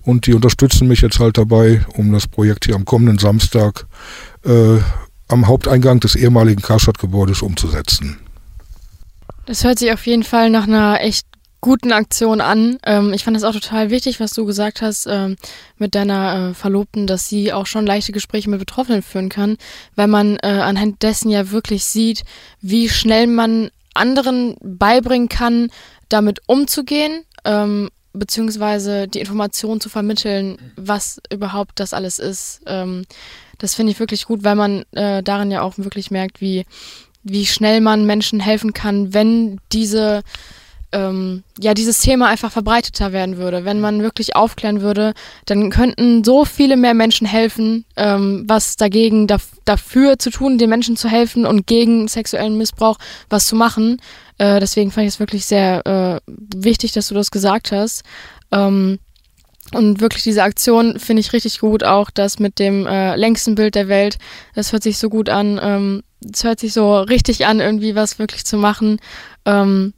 und 0.04 0.27
die 0.27 0.36
unterstützen 0.36 0.88
mich 0.88 1.01
jetzt 1.01 1.19
halt 1.19 1.39
dabei, 1.39 1.84
um 1.95 2.12
das 2.12 2.27
Projekt 2.27 2.65
hier 2.65 2.75
am 2.75 2.86
kommenden 2.86 3.17
Samstag 3.17 3.88
äh, 4.45 4.77
am 5.27 5.47
Haupteingang 5.47 5.99
des 5.99 6.15
ehemaligen 6.15 6.62
Karstadtgebäudes 6.62 7.41
umzusetzen. 7.41 8.19
Das 9.47 9.63
hört 9.63 9.80
sich 9.80 9.91
auf 9.91 10.06
jeden 10.06 10.23
Fall 10.23 10.51
nach 10.51 10.67
einer 10.67 11.01
echt 11.01 11.25
guten 11.62 11.91
Aktion 11.91 12.41
an. 12.41 12.80
Ähm, 12.86 13.13
ich 13.13 13.24
fand 13.24 13.38
das 13.38 13.43
auch 13.43 13.54
total 13.54 13.91
wichtig, 13.91 14.19
was 14.19 14.34
du 14.34 14.45
gesagt 14.45 14.82
hast 14.82 15.08
ähm, 15.10 15.38
mit 15.78 15.93
deiner 15.95 16.50
äh, 16.50 16.54
Verlobten, 16.56 17.08
dass 17.08 17.30
sie 17.30 17.54
auch 17.54 17.67
schon 17.67 17.86
leichte 17.86 18.12
Gespräche 18.12 18.50
mit 18.50 18.60
Betroffenen 18.60 19.04
führen 19.04 19.30
kann, 19.30 19.58
weil 19.95 20.08
man 20.08 20.38
äh, 20.38 20.47
anhand 20.47 21.04
dessen 21.04 21.30
ja 21.30 21.52
wirklich 21.52 21.86
sieht, 21.86 22.24
wie 22.62 22.89
schnell 22.89 23.28
man 23.28 23.69
anderen 23.93 24.56
beibringen 24.62 25.30
kann, 25.30 25.69
damit 26.10 26.41
umzugehen, 26.47 27.24
ähm, 27.45 27.89
beziehungsweise 28.13 29.08
die 29.08 29.19
Information 29.19 29.80
zu 29.80 29.89
vermitteln, 29.89 30.58
was 30.76 31.21
überhaupt 31.32 31.80
das 31.80 31.93
alles 31.93 32.19
ist. 32.19 32.62
Ähm, 32.65 33.06
das 33.60 33.76
finde 33.76 33.91
ich 33.91 34.00
wirklich 34.00 34.26
gut, 34.26 34.43
weil 34.43 34.56
man 34.56 34.84
äh, 34.91 35.21
darin 35.21 35.52
ja 35.52 35.62
auch 35.62 35.78
wirklich 35.78 36.10
merkt, 36.10 36.41
wie, 36.41 36.65
wie 37.24 37.45
schnell 37.45 37.82
man 37.82 38.06
Menschen 38.06 38.39
helfen 38.39 38.74
kann, 38.74 39.13
wenn 39.13 39.60
diese 39.71 40.24
ähm, 40.91 41.43
ja 41.60 41.73
dieses 41.73 41.99
Thema 41.99 42.27
einfach 42.27 42.51
verbreiteter 42.51 43.12
werden 43.12 43.38
würde. 43.38 43.65
Wenn 43.65 43.80
man 43.80 44.01
wirklich 44.01 44.36
aufklären 44.36 44.82
würde, 44.82 45.13
dann 45.45 45.69
könnten 45.69 46.23
so 46.23 46.45
viele 46.45 46.77
mehr 46.77 46.93
Menschen 46.93 47.27
helfen, 47.27 47.86
ähm, 47.95 48.43
was 48.47 48.75
dagegen 48.75 49.27
da, 49.27 49.38
dafür 49.65 50.19
zu 50.19 50.30
tun, 50.30 50.58
den 50.58 50.69
Menschen 50.69 50.97
zu 50.97 51.10
helfen 51.10 51.45
und 51.45 51.67
gegen 51.67 52.08
sexuellen 52.08 52.58
Missbrauch 52.58 52.97
was 53.30 53.45
zu 53.45 53.56
machen. 53.56 54.01
Äh, 54.38 54.60
deswegen 54.60 54.91
fand 54.91 55.08
ich 55.08 55.15
es 55.15 55.19
wirklich 55.19 55.45
sehr 55.45 55.86
äh, 55.86 56.19
wichtig, 56.27 56.91
dass 56.91 57.08
du 57.08 57.13
das 57.13 57.32
gesagt 57.32 57.71
hast. 57.71 58.04
Ähm, 58.51 58.99
und 59.73 60.01
wirklich 60.01 60.23
diese 60.23 60.43
Aktion 60.43 60.99
finde 60.99 61.21
ich 61.21 61.32
richtig 61.32 61.60
gut, 61.60 61.84
auch 61.84 62.10
das 62.10 62.39
mit 62.39 62.60
dem 62.60 62.86
äh, 62.86 63.15
längsten 63.15 63.56
Bild 63.56 63.75
der 63.75 63.88
Welt. 63.88 64.17
Das 64.54 64.73
hört 64.73 64.84
sich 64.84 64.97
so 64.97 65.10
gut 65.10 65.30
an. 65.30 65.60
Ähm, 65.62 66.04
es 66.30 66.43
hört 66.43 66.60
sich 66.60 66.73
so 66.73 66.99
richtig 66.99 67.45
an, 67.45 67.62
irgendwie 67.62 67.95
was 67.95 68.19
wirklich 68.19 68.45
zu 68.45 68.58
machen. 68.58 68.99
Ähm, 69.45 69.93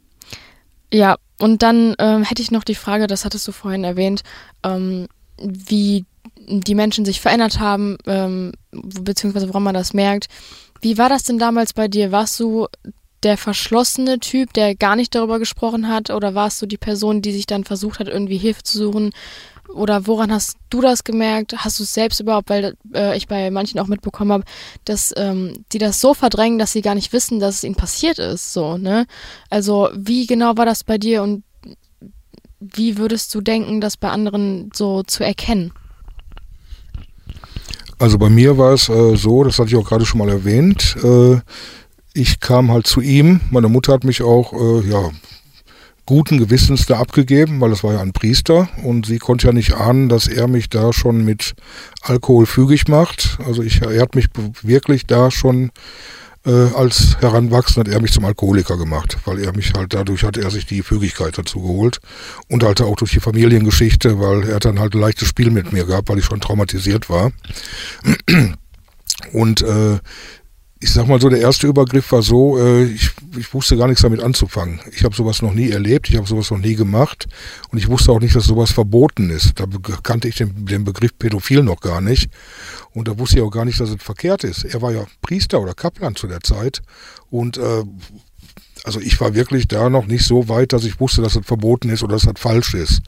ja, 0.94 1.18
und 1.40 1.64
dann 1.64 1.96
ähm, 1.98 2.24
hätte 2.24 2.42
ich 2.42 2.52
noch 2.52 2.64
die 2.64 2.76
Frage, 2.76 3.08
das 3.08 3.26
hattest 3.26 3.48
du 3.48 3.52
vorhin 3.52 3.84
erwähnt, 3.84 4.22
ähm, 4.64 5.08
wie 5.42 6.06
die 6.46 6.76
Menschen 6.76 7.04
sich 7.04 7.20
verändert 7.20 7.60
haben, 7.60 7.98
ähm, 8.06 8.52
beziehungsweise 8.72 9.50
woran 9.50 9.64
man 9.64 9.74
das 9.74 9.94
merkt. 9.94 10.28
Wie 10.82 10.98
war 10.98 11.10
das 11.10 11.24
denn 11.24 11.40
damals 11.40 11.74
bei 11.74 11.88
dir? 11.88 12.12
Warst 12.12 12.40
du 12.40 12.68
der 13.24 13.38
verschlossene 13.38 14.20
Typ, 14.20 14.54
der 14.54 14.76
gar 14.76 14.96
nicht 14.96 15.16
darüber 15.16 15.40
gesprochen 15.40 15.88
hat, 15.88 16.12
oder 16.12 16.36
warst 16.36 16.62
du 16.62 16.66
die 16.66 16.78
Person, 16.78 17.22
die 17.22 17.32
sich 17.32 17.48
dann 17.48 17.64
versucht 17.64 18.00
hat, 18.00 18.08
irgendwie 18.08 18.38
Hilfe 18.38 18.64
zu 18.64 18.78
suchen? 18.78 19.12
Oder 19.74 20.08
woran 20.08 20.32
hast 20.32 20.58
du 20.70 20.82
das 20.82 21.04
gemerkt? 21.04 21.56
Hast 21.58 21.80
du 21.80 21.84
es 21.84 21.94
selbst 21.94 22.20
überhaupt, 22.20 22.50
weil 22.50 22.76
äh, 22.94 23.18
ich 23.18 23.28
bei 23.28 23.50
manchen 23.52 23.80
auch 23.80 23.88
mitbekommen 23.88 24.32
habe, 24.32 24.44
dass 24.86 25.14
ähm, 25.18 25.66
die 25.72 25.80
das 25.80 26.00
so 26.00 26.14
verdrängen, 26.14 26.60
dass 26.60 26.72
sie 26.72 26.82
gar 26.82 26.96
nicht 26.96 27.12
wissen, 27.14 27.40
dass 27.40 27.56
es 27.56 27.64
ihnen 27.64 27.76
passiert 27.76 28.20
ist. 28.20 28.54
So, 28.54 28.78
ne? 28.78 29.06
Also 29.50 29.90
wie 29.96 30.28
genau 30.28 30.58
war 30.58 30.66
das 30.66 30.84
bei 30.84 30.98
dir 30.98 31.24
und 31.24 31.44
wie 32.60 32.98
würdest 32.98 33.34
du 33.36 33.42
denken, 33.42 33.82
das 33.82 33.98
bei 33.98 34.10
anderen 34.10 34.70
so 34.74 35.04
zu 35.04 35.24
erkennen? 35.24 35.74
Also 38.00 38.18
bei 38.18 38.30
mir 38.30 38.58
war 38.58 38.74
es 38.74 38.90
äh, 38.90 39.16
so, 39.16 39.44
das 39.44 39.60
hatte 39.60 39.70
ich 39.70 39.76
auch 39.76 39.88
gerade 39.88 40.06
schon 40.06 40.20
mal 40.20 40.30
erwähnt, 40.30 40.96
äh, 41.04 41.40
ich 42.14 42.40
kam 42.40 42.72
halt 42.72 42.86
zu 42.86 43.02
ihm, 43.02 43.42
meine 43.50 43.70
Mutter 43.70 43.94
hat 43.94 44.04
mich 44.04 44.22
auch, 44.22 44.54
äh, 44.54 44.88
ja, 44.88 45.10
guten 46.06 46.38
Gewissens 46.38 46.86
da 46.86 47.00
abgegeben, 47.00 47.62
weil 47.62 47.70
das 47.70 47.84
war 47.84 47.94
ja 47.94 48.02
ein 48.02 48.14
Priester 48.14 48.68
und 48.84 49.06
sie 49.06 49.20
konnte 49.20 49.48
ja 49.48 49.54
nicht 49.54 49.74
ahnen, 49.74 50.10
dass 50.10 50.28
er 50.28 50.48
mich 50.48 50.70
da 50.70 50.92
schon 50.92 51.24
mit 51.24 51.54
Alkohol 52.02 52.46
fügig 52.46 52.88
macht. 52.88 53.38
Also 53.46 53.64
ich, 53.64 53.82
er 53.82 54.02
hat 54.02 54.16
mich 54.16 54.28
wirklich 54.62 55.06
da 55.06 55.32
schon 55.32 55.72
äh, 56.46 56.52
als 56.76 57.18
Heranwachsender 57.22 57.90
hat 57.90 57.96
er 57.96 58.02
mich 58.02 58.12
zum 58.12 58.26
Alkoholiker 58.26 58.78
gemacht, 58.78 59.18
weil 59.26 59.40
er 59.40 59.56
mich 59.56 59.74
halt 59.74 59.94
dadurch 59.94 60.24
hat 60.24 60.36
er 60.38 60.52
sich 60.52 60.66
die 60.66 60.82
Fügigkeit 60.82 61.38
dazu 61.38 61.62
geholt 61.62 62.00
und 62.50 62.64
halt 62.64 62.82
auch 62.82 62.98
durch 62.98 63.12
die 63.12 63.22
Familiengeschichte, 63.22 64.20
weil 64.20 64.50
er 64.50 64.60
dann 64.60 64.80
halt 64.80 64.94
ein 64.94 65.02
leichtes 65.02 65.28
Spiel 65.28 65.52
mit 65.52 65.72
mir 65.72 65.86
gab, 65.86 66.10
weil 66.10 66.20
ich 66.20 66.26
schon 66.26 66.42
traumatisiert 66.42 67.10
war. 67.10 67.32
Und 69.32 69.62
äh, 69.62 70.00
ich 70.84 70.92
sag 70.92 71.08
mal 71.08 71.22
so, 71.22 71.30
der 71.30 71.40
erste 71.40 71.66
Übergriff 71.66 72.12
war 72.12 72.22
so, 72.22 72.58
äh, 72.58 72.84
ich, 72.84 73.10
ich 73.38 73.54
wusste 73.54 73.78
gar 73.78 73.88
nichts 73.88 74.02
damit 74.02 74.22
anzufangen. 74.22 74.82
Ich 74.92 75.06
habe 75.06 75.16
sowas 75.16 75.42
noch 75.42 75.54
nie 75.54 75.70
erlebt, 75.70 76.10
ich 76.10 76.18
habe 76.18 76.28
sowas 76.28 76.52
noch 76.52 76.58
nie 76.58 76.76
gemacht 76.76 77.26
und 77.72 77.78
ich 77.78 77.88
wusste 77.88 78.12
auch 78.12 78.20
nicht, 78.20 78.36
dass 78.36 78.44
sowas 78.44 78.72
verboten 78.72 79.30
ist. 79.30 79.58
Da 79.62 79.66
kannte 80.04 80.28
ich 80.28 80.36
den, 80.36 80.66
den 80.66 80.84
Begriff 80.84 81.18
Pädophil 81.18 81.64
noch 81.64 81.80
gar 81.80 82.02
nicht 82.02 82.30
und 82.94 83.08
da 83.08 83.18
wusste 83.18 83.38
ich 83.38 83.44
auch 83.44 83.50
gar 83.50 83.64
nicht, 83.64 83.80
dass 83.80 83.92
es 83.92 84.04
verkehrt 84.04 84.44
ist. 84.44 84.66
Er 84.66 84.82
war 84.82 84.92
ja 84.92 85.06
Priester 85.22 85.62
oder 85.62 85.74
Kaplan 85.74 86.18
zu 86.18 86.28
der 86.28 86.42
Zeit 86.42 86.82
und 87.30 87.58
äh, 87.58 87.84
also 88.84 89.00
ich 89.00 89.22
war 89.22 89.34
wirklich 89.34 89.70
da 89.70 89.90
noch 89.90 90.08
nicht 90.08 90.26
so 90.26 90.50
weit, 90.50 90.74
dass 90.74 90.84
ich 90.84 91.00
wusste, 91.00 91.22
dass 91.22 91.36
das 91.36 91.46
verboten 91.46 91.90
ist 91.90 92.04
oder 92.04 92.16
dass 92.16 92.24
das 92.24 92.34
falsch 92.38 92.74
ist. 92.74 93.02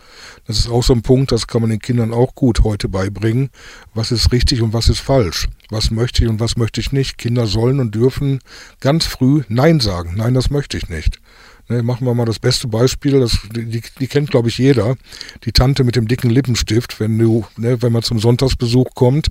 Das 0.47 0.57
ist 0.57 0.69
auch 0.69 0.83
so 0.83 0.93
ein 0.93 1.01
Punkt, 1.01 1.33
das 1.33 1.47
kann 1.47 1.59
man 1.59 1.69
den 1.69 1.79
Kindern 1.79 2.13
auch 2.13 2.35
gut 2.35 2.63
heute 2.63 2.87
beibringen. 2.87 3.49
Was 3.93 4.13
ist 4.13 4.31
richtig 4.31 4.61
und 4.61 4.71
was 4.71 4.87
ist 4.87 4.99
falsch? 4.99 5.49
Was 5.69 5.91
möchte 5.91 6.23
ich 6.23 6.29
und 6.29 6.39
was 6.39 6.57
möchte 6.57 6.79
ich 6.79 6.91
nicht? 6.91 7.17
Kinder 7.17 7.47
sollen 7.47 7.79
und 7.79 7.95
dürfen 7.95 8.39
ganz 8.79 9.05
früh 9.05 9.43
Nein 9.47 9.79
sagen. 9.79 10.13
Nein, 10.15 10.33
das 10.33 10.49
möchte 10.49 10.77
ich 10.77 10.89
nicht. 10.89 11.19
Ne, 11.67 11.81
machen 11.81 12.05
wir 12.05 12.13
mal 12.13 12.25
das 12.25 12.37
beste 12.37 12.67
Beispiel, 12.67 13.19
das, 13.19 13.39
die, 13.51 13.81
die 13.99 14.07
kennt 14.07 14.29
glaube 14.29 14.49
ich 14.49 14.59
jeder, 14.59 14.97
die 15.45 15.51
Tante 15.51 15.83
mit 15.83 15.95
dem 15.95 16.07
dicken 16.07 16.29
Lippenstift, 16.29 16.99
wenn 16.99 17.17
du, 17.17 17.43
ne, 17.57 17.81
wenn 17.81 17.91
man 17.91 18.03
zum 18.03 18.19
Sonntagsbesuch 18.19 18.93
kommt 18.93 19.29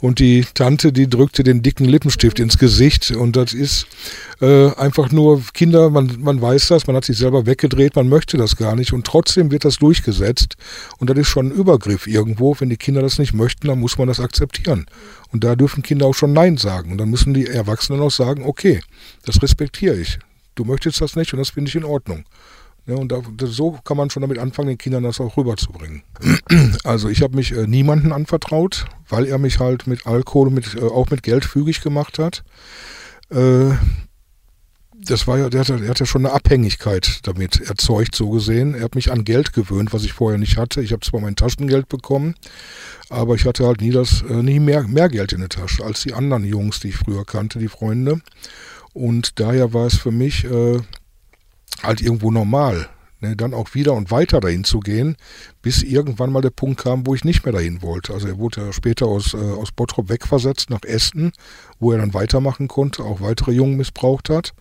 und 0.00 0.18
die 0.18 0.44
Tante, 0.54 0.92
die 0.92 1.08
drückte 1.08 1.44
den 1.44 1.62
dicken 1.62 1.84
Lippenstift 1.84 2.40
ins 2.40 2.58
Gesicht 2.58 3.12
und 3.12 3.36
das 3.36 3.52
ist 3.52 3.86
äh, 4.40 4.74
einfach 4.74 5.12
nur 5.12 5.40
Kinder, 5.54 5.88
man, 5.88 6.16
man 6.18 6.42
weiß 6.42 6.66
das, 6.66 6.88
man 6.88 6.96
hat 6.96 7.04
sich 7.04 7.16
selber 7.16 7.46
weggedreht, 7.46 7.94
man 7.94 8.08
möchte 8.08 8.38
das 8.38 8.56
gar 8.56 8.74
nicht 8.74 8.92
und 8.92 9.06
trotzdem 9.06 9.52
wird 9.52 9.64
das 9.64 9.76
durchgesetzt 9.76 10.56
und 10.98 11.10
das 11.10 11.16
ist 11.16 11.28
schon 11.28 11.46
ein 11.46 11.52
Übergriff 11.52 12.08
irgendwo, 12.08 12.56
wenn 12.58 12.70
die 12.70 12.76
Kinder 12.76 13.02
das 13.02 13.20
nicht 13.20 13.34
möchten, 13.34 13.68
dann 13.68 13.78
muss 13.78 13.98
man 13.98 14.08
das 14.08 14.18
akzeptieren 14.18 14.86
und 15.32 15.44
da 15.44 15.56
dürfen 15.56 15.82
Kinder 15.82 16.06
auch 16.06 16.14
schon 16.14 16.32
Nein 16.32 16.56
sagen 16.56 16.92
und 16.92 16.98
dann 16.98 17.10
müssen 17.10 17.34
die 17.34 17.46
Erwachsenen 17.46 18.00
auch 18.00 18.10
sagen, 18.10 18.44
okay, 18.44 18.80
das 19.24 19.42
respektiere 19.42 19.96
ich, 19.96 20.18
du 20.54 20.64
möchtest 20.64 21.00
das 21.00 21.16
nicht 21.16 21.32
und 21.32 21.38
das 21.38 21.50
finde 21.50 21.68
ich 21.68 21.76
in 21.76 21.84
Ordnung. 21.84 22.24
Ja, 22.86 22.94
und 22.94 23.12
da, 23.12 23.20
so 23.44 23.72
kann 23.84 23.98
man 23.98 24.08
schon 24.08 24.22
damit 24.22 24.38
anfangen, 24.38 24.68
den 24.68 24.78
Kindern 24.78 25.02
das 25.02 25.20
auch 25.20 25.36
rüberzubringen. 25.36 26.02
Also 26.84 27.10
ich 27.10 27.20
habe 27.20 27.36
mich 27.36 27.52
äh, 27.52 27.66
niemanden 27.66 28.12
anvertraut, 28.12 28.86
weil 29.10 29.26
er 29.26 29.36
mich 29.36 29.60
halt 29.60 29.86
mit 29.86 30.06
Alkohol, 30.06 30.48
mit, 30.48 30.74
äh, 30.74 30.80
auch 30.80 31.10
mit 31.10 31.22
Geld 31.22 31.44
fügig 31.44 31.82
gemacht 31.82 32.18
hat. 32.18 32.44
Äh, 33.30 33.72
das 35.00 35.26
war 35.26 35.38
ja, 35.38 35.48
der 35.48 35.60
hat, 35.60 35.68
der 35.68 35.88
hat 35.88 36.00
ja 36.00 36.06
schon 36.06 36.26
eine 36.26 36.34
Abhängigkeit 36.34 37.20
damit 37.22 37.60
erzeugt, 37.60 38.14
so 38.14 38.30
gesehen. 38.30 38.74
Er 38.74 38.82
hat 38.82 38.94
mich 38.94 39.12
an 39.12 39.24
Geld 39.24 39.52
gewöhnt, 39.52 39.92
was 39.92 40.04
ich 40.04 40.12
vorher 40.12 40.38
nicht 40.38 40.56
hatte. 40.56 40.80
Ich 40.82 40.92
habe 40.92 41.00
zwar 41.00 41.20
mein 41.20 41.36
Taschengeld 41.36 41.88
bekommen, 41.88 42.34
aber 43.08 43.34
ich 43.34 43.44
hatte 43.44 43.66
halt 43.66 43.80
nie 43.80 43.90
das, 43.90 44.22
äh, 44.28 44.42
nie 44.42 44.58
mehr, 44.58 44.82
mehr 44.82 45.08
Geld 45.08 45.32
in 45.32 45.40
der 45.40 45.48
Tasche 45.48 45.84
als 45.84 46.02
die 46.02 46.14
anderen 46.14 46.44
Jungs, 46.44 46.80
die 46.80 46.88
ich 46.88 46.96
früher 46.96 47.24
kannte, 47.24 47.58
die 47.58 47.68
Freunde. 47.68 48.20
Und 48.92 49.38
daher 49.38 49.72
war 49.72 49.86
es 49.86 49.96
für 49.96 50.10
mich 50.10 50.44
äh, 50.44 50.78
halt 51.82 52.00
irgendwo 52.00 52.30
normal, 52.30 52.88
ne, 53.20 53.36
dann 53.36 53.54
auch 53.54 53.74
wieder 53.74 53.94
und 53.94 54.10
weiter 54.10 54.40
dahin 54.40 54.64
zu 54.64 54.80
gehen, 54.80 55.16
bis 55.62 55.82
irgendwann 55.82 56.32
mal 56.32 56.42
der 56.42 56.50
Punkt 56.50 56.80
kam, 56.80 57.06
wo 57.06 57.14
ich 57.14 57.24
nicht 57.24 57.44
mehr 57.44 57.52
dahin 57.52 57.82
wollte. 57.82 58.14
Also 58.14 58.28
er 58.28 58.38
wurde 58.38 58.66
ja 58.66 58.72
später 58.72 59.06
aus, 59.06 59.34
äh, 59.34 59.36
aus 59.36 59.72
Bottrop 59.72 60.08
wegversetzt 60.08 60.70
nach 60.70 60.82
Essen, 60.82 61.32
wo 61.78 61.92
er 61.92 61.98
dann 61.98 62.14
weitermachen 62.14 62.68
konnte, 62.68 63.02
auch 63.02 63.20
weitere 63.20 63.52
Jungen 63.52 63.76
missbraucht 63.76 64.30
hat. 64.30 64.54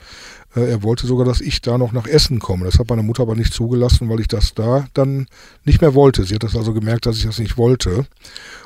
Äh, 0.55 0.69
er 0.69 0.83
wollte 0.83 1.07
sogar, 1.07 1.25
dass 1.25 1.41
ich 1.41 1.61
da 1.61 1.77
noch 1.77 1.91
nach 1.91 2.07
Essen 2.07 2.39
komme. 2.39 2.65
Das 2.65 2.79
hat 2.79 2.89
meine 2.89 3.03
Mutter 3.03 3.23
aber 3.23 3.35
nicht 3.35 3.53
zugelassen, 3.53 4.09
weil 4.09 4.19
ich 4.19 4.27
das 4.27 4.53
da 4.53 4.87
dann 4.93 5.27
nicht 5.63 5.81
mehr 5.81 5.93
wollte. 5.93 6.23
Sie 6.23 6.35
hat 6.35 6.43
das 6.43 6.55
also 6.55 6.73
gemerkt, 6.73 7.05
dass 7.05 7.17
ich 7.17 7.25
das 7.25 7.39
nicht 7.39 7.57
wollte. 7.57 8.05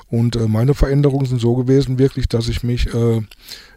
Und 0.08 0.36
äh, 0.36 0.48
meine 0.48 0.74
Veränderungen 0.74 1.26
sind 1.26 1.40
so 1.40 1.56
gewesen, 1.56 2.00
wirklich, 2.00 2.28
dass 2.28 2.48
ich 2.48 2.64
mich, 2.64 2.94
äh, 2.94 3.22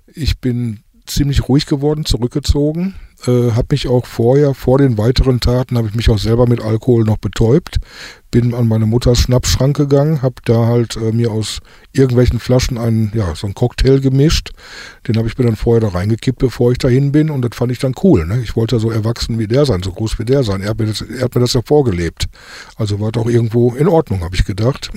ich 0.06 0.38
bin 0.40 0.80
ziemlich 1.06 1.48
ruhig 1.48 1.66
geworden, 1.66 2.04
zurückgezogen. 2.04 2.94
Äh, 3.26 3.52
habe 3.52 3.68
mich 3.70 3.88
auch 3.88 4.06
vorher, 4.06 4.54
vor 4.54 4.78
den 4.78 4.98
weiteren 4.98 5.40
Taten, 5.40 5.76
habe 5.76 5.88
ich 5.88 5.94
mich 5.94 6.10
auch 6.10 6.18
selber 6.18 6.46
mit 6.46 6.60
Alkohol 6.60 7.04
noch 7.04 7.16
betäubt. 7.16 7.78
Bin 8.30 8.54
an 8.54 8.68
meine 8.68 8.86
Mutters 8.86 9.20
Schnappschrank 9.20 9.76
gegangen, 9.76 10.22
habe 10.22 10.34
da 10.44 10.66
halt 10.66 10.96
äh, 10.96 11.12
mir 11.12 11.30
aus 11.30 11.60
irgendwelchen 11.92 12.40
Flaschen 12.40 12.76
einen, 12.76 13.12
ja, 13.14 13.34
so 13.34 13.46
einen 13.46 13.54
Cocktail 13.54 14.00
gemischt. 14.00 14.50
Den 15.06 15.16
habe 15.16 15.28
ich 15.28 15.38
mir 15.38 15.44
dann 15.44 15.56
vorher 15.56 15.80
da 15.80 15.88
reingekippt, 15.88 16.38
bevor 16.38 16.72
ich 16.72 16.78
dahin 16.78 17.12
bin. 17.12 17.30
Und 17.30 17.42
das 17.42 17.56
fand 17.56 17.72
ich 17.72 17.78
dann 17.78 17.94
cool. 18.02 18.26
Ne? 18.26 18.40
Ich 18.42 18.56
wollte 18.56 18.76
ja 18.76 18.80
so 18.80 18.90
erwachsen 18.90 19.38
wie 19.38 19.46
der 19.46 19.64
sein, 19.64 19.82
so 19.82 19.92
groß 19.92 20.18
wie 20.18 20.24
der 20.24 20.42
sein. 20.42 20.62
Er 20.62 20.70
hat 20.70 20.78
mir 20.78 20.86
das, 20.86 21.00
er 21.00 21.24
hat 21.24 21.34
mir 21.34 21.40
das 21.40 21.52
ja 21.52 21.60
vorgelebt. 21.64 22.26
Also 22.76 23.00
war 23.00 23.12
doch 23.12 23.26
irgendwo 23.26 23.74
in 23.74 23.88
Ordnung, 23.88 24.22
habe 24.22 24.34
ich 24.34 24.44
gedacht. 24.44 24.90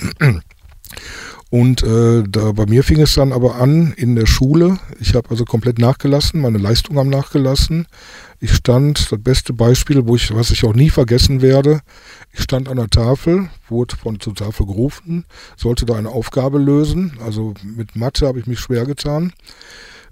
Und 1.50 1.82
äh, 1.82 2.24
da 2.28 2.52
bei 2.52 2.66
mir 2.66 2.84
fing 2.84 3.00
es 3.00 3.14
dann 3.14 3.32
aber 3.32 3.54
an 3.54 3.94
in 3.96 4.16
der 4.16 4.26
Schule. 4.26 4.78
Ich 5.00 5.14
habe 5.14 5.30
also 5.30 5.44
komplett 5.46 5.78
nachgelassen, 5.78 6.42
meine 6.42 6.58
Leistung 6.58 6.98
haben 6.98 7.08
nachgelassen. 7.08 7.86
Ich 8.38 8.54
stand, 8.54 9.10
das 9.10 9.18
beste 9.20 9.54
Beispiel, 9.54 10.06
wo 10.06 10.14
ich, 10.14 10.34
was 10.34 10.50
ich 10.50 10.64
auch 10.64 10.74
nie 10.74 10.90
vergessen 10.90 11.40
werde, 11.40 11.80
ich 12.32 12.42
stand 12.42 12.68
an 12.68 12.76
der 12.76 12.88
Tafel, 12.88 13.48
wurde 13.68 13.96
von 13.96 14.20
zur 14.20 14.34
Tafel 14.34 14.66
gerufen, 14.66 15.24
sollte 15.56 15.86
da 15.86 15.94
eine 15.94 16.10
Aufgabe 16.10 16.58
lösen. 16.58 17.14
Also 17.24 17.54
mit 17.64 17.96
Mathe 17.96 18.26
habe 18.26 18.38
ich 18.38 18.46
mich 18.46 18.60
schwer 18.60 18.84
getan. 18.84 19.32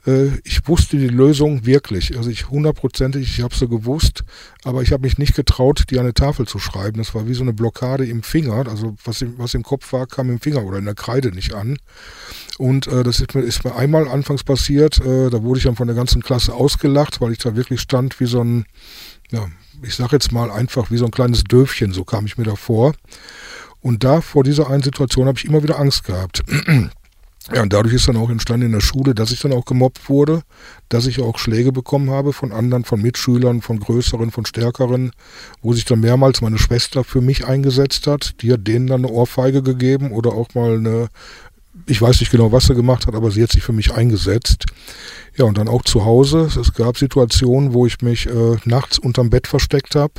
Äh, 0.06 0.38
ich 0.44 0.66
wusste 0.68 0.96
die 0.96 1.08
Lösung 1.08 1.66
wirklich. 1.66 2.16
Also 2.16 2.30
ich 2.30 2.48
hundertprozentig, 2.48 3.22
ich 3.28 3.42
habe 3.42 3.54
sie 3.54 3.68
gewusst, 3.68 4.24
aber 4.64 4.82
ich 4.82 4.92
habe 4.92 5.02
mich 5.02 5.18
nicht 5.18 5.34
getraut, 5.34 5.84
die 5.90 5.98
an 5.98 6.04
eine 6.04 6.14
Tafel 6.14 6.46
zu 6.46 6.58
schreiben. 6.58 6.98
Das 6.98 7.14
war 7.14 7.28
wie 7.28 7.34
so 7.34 7.42
eine 7.42 7.52
Blockade 7.52 8.06
im 8.06 8.22
Finger. 8.22 8.66
Also 8.68 8.96
was 9.04 9.22
im, 9.22 9.38
was 9.38 9.54
im 9.54 9.62
Kopf 9.62 9.92
war, 9.92 10.06
kam 10.06 10.30
im 10.30 10.40
Finger 10.40 10.64
oder 10.64 10.78
in 10.78 10.84
der 10.84 10.94
Kreide 10.94 11.32
nicht 11.32 11.52
an. 11.54 11.78
Und 12.58 12.86
äh, 12.86 13.02
das 13.02 13.20
ist 13.20 13.34
mir, 13.34 13.42
ist 13.42 13.64
mir 13.64 13.74
einmal 13.74 14.08
anfangs 14.08 14.44
passiert. 14.44 14.98
Äh, 15.00 15.30
da 15.30 15.42
wurde 15.42 15.58
ich 15.58 15.64
dann 15.64 15.76
von 15.76 15.86
der 15.86 15.96
ganzen 15.96 16.22
Klasse 16.22 16.54
ausgelacht, 16.54 17.20
weil 17.20 17.32
ich 17.32 17.38
da 17.38 17.56
wirklich 17.56 17.80
stand 17.80 18.18
wie 18.20 18.26
so 18.26 18.42
ein, 18.42 18.64
ja, 19.30 19.46
ich 19.82 19.94
sag 19.94 20.12
jetzt 20.12 20.32
mal 20.32 20.50
einfach 20.50 20.90
wie 20.90 20.96
so 20.96 21.04
ein 21.04 21.10
kleines 21.10 21.44
Döfchen, 21.44 21.92
so 21.92 22.04
kam 22.04 22.26
ich 22.26 22.38
mir 22.38 22.44
da 22.44 22.56
vor. 22.56 22.94
Und 23.82 24.02
da 24.02 24.20
vor 24.20 24.42
dieser 24.42 24.68
einen 24.70 24.82
Situation 24.82 25.26
habe 25.26 25.38
ich 25.38 25.44
immer 25.44 25.62
wieder 25.62 25.78
Angst 25.78 26.04
gehabt. 26.04 26.42
Ja, 27.54 27.62
und 27.62 27.72
dadurch 27.72 27.94
ist 27.94 28.08
dann 28.08 28.16
auch 28.16 28.28
entstanden 28.28 28.66
in 28.66 28.72
der 28.72 28.80
Schule, 28.80 29.14
dass 29.14 29.30
ich 29.30 29.40
dann 29.40 29.52
auch 29.52 29.64
gemobbt 29.64 30.08
wurde, 30.08 30.42
dass 30.88 31.06
ich 31.06 31.20
auch 31.20 31.38
Schläge 31.38 31.70
bekommen 31.70 32.10
habe 32.10 32.32
von 32.32 32.50
anderen, 32.50 32.84
von 32.84 33.00
Mitschülern, 33.00 33.62
von 33.62 33.78
größeren, 33.78 34.32
von 34.32 34.44
stärkeren, 34.44 35.12
wo 35.62 35.72
sich 35.72 35.84
dann 35.84 36.00
mehrmals 36.00 36.40
meine 36.40 36.58
Schwester 36.58 37.04
für 37.04 37.20
mich 37.20 37.46
eingesetzt 37.46 38.08
hat. 38.08 38.42
Die 38.42 38.52
hat 38.52 38.66
denen 38.66 38.88
dann 38.88 39.04
eine 39.04 39.12
Ohrfeige 39.12 39.62
gegeben 39.62 40.10
oder 40.10 40.32
auch 40.32 40.54
mal 40.54 40.76
eine, 40.76 41.08
ich 41.86 42.02
weiß 42.02 42.18
nicht 42.18 42.32
genau, 42.32 42.50
was 42.50 42.64
sie 42.64 42.74
gemacht 42.74 43.06
hat, 43.06 43.14
aber 43.14 43.30
sie 43.30 43.44
hat 43.44 43.52
sich 43.52 43.62
für 43.62 43.72
mich 43.72 43.92
eingesetzt. 43.92 44.64
Ja, 45.36 45.44
und 45.44 45.56
dann 45.56 45.68
auch 45.68 45.82
zu 45.82 46.04
Hause. 46.04 46.48
Es 46.60 46.74
gab 46.74 46.98
Situationen, 46.98 47.74
wo 47.74 47.86
ich 47.86 48.00
mich 48.00 48.26
äh, 48.26 48.56
nachts 48.64 48.98
unterm 48.98 49.30
Bett 49.30 49.46
versteckt 49.46 49.94
habe 49.94 50.14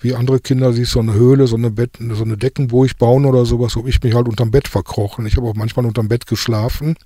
wie 0.00 0.14
andere 0.14 0.40
Kinder 0.40 0.72
sich 0.72 0.88
so 0.88 1.00
eine 1.00 1.14
Höhle, 1.14 1.46
so 1.46 1.56
eine, 1.56 1.70
Bett, 1.70 1.98
so 1.98 2.22
eine 2.22 2.36
Deckenburg 2.36 2.96
bauen 2.98 3.24
oder 3.24 3.44
sowas, 3.44 3.76
habe 3.76 3.88
ich 3.88 4.02
mich 4.02 4.14
halt 4.14 4.28
unterm 4.28 4.50
Bett 4.50 4.68
verkrochen. 4.68 5.26
Ich 5.26 5.36
habe 5.36 5.46
auch 5.46 5.54
manchmal 5.54 5.86
unterm 5.86 6.08
Bett 6.08 6.26
geschlafen. 6.26 6.96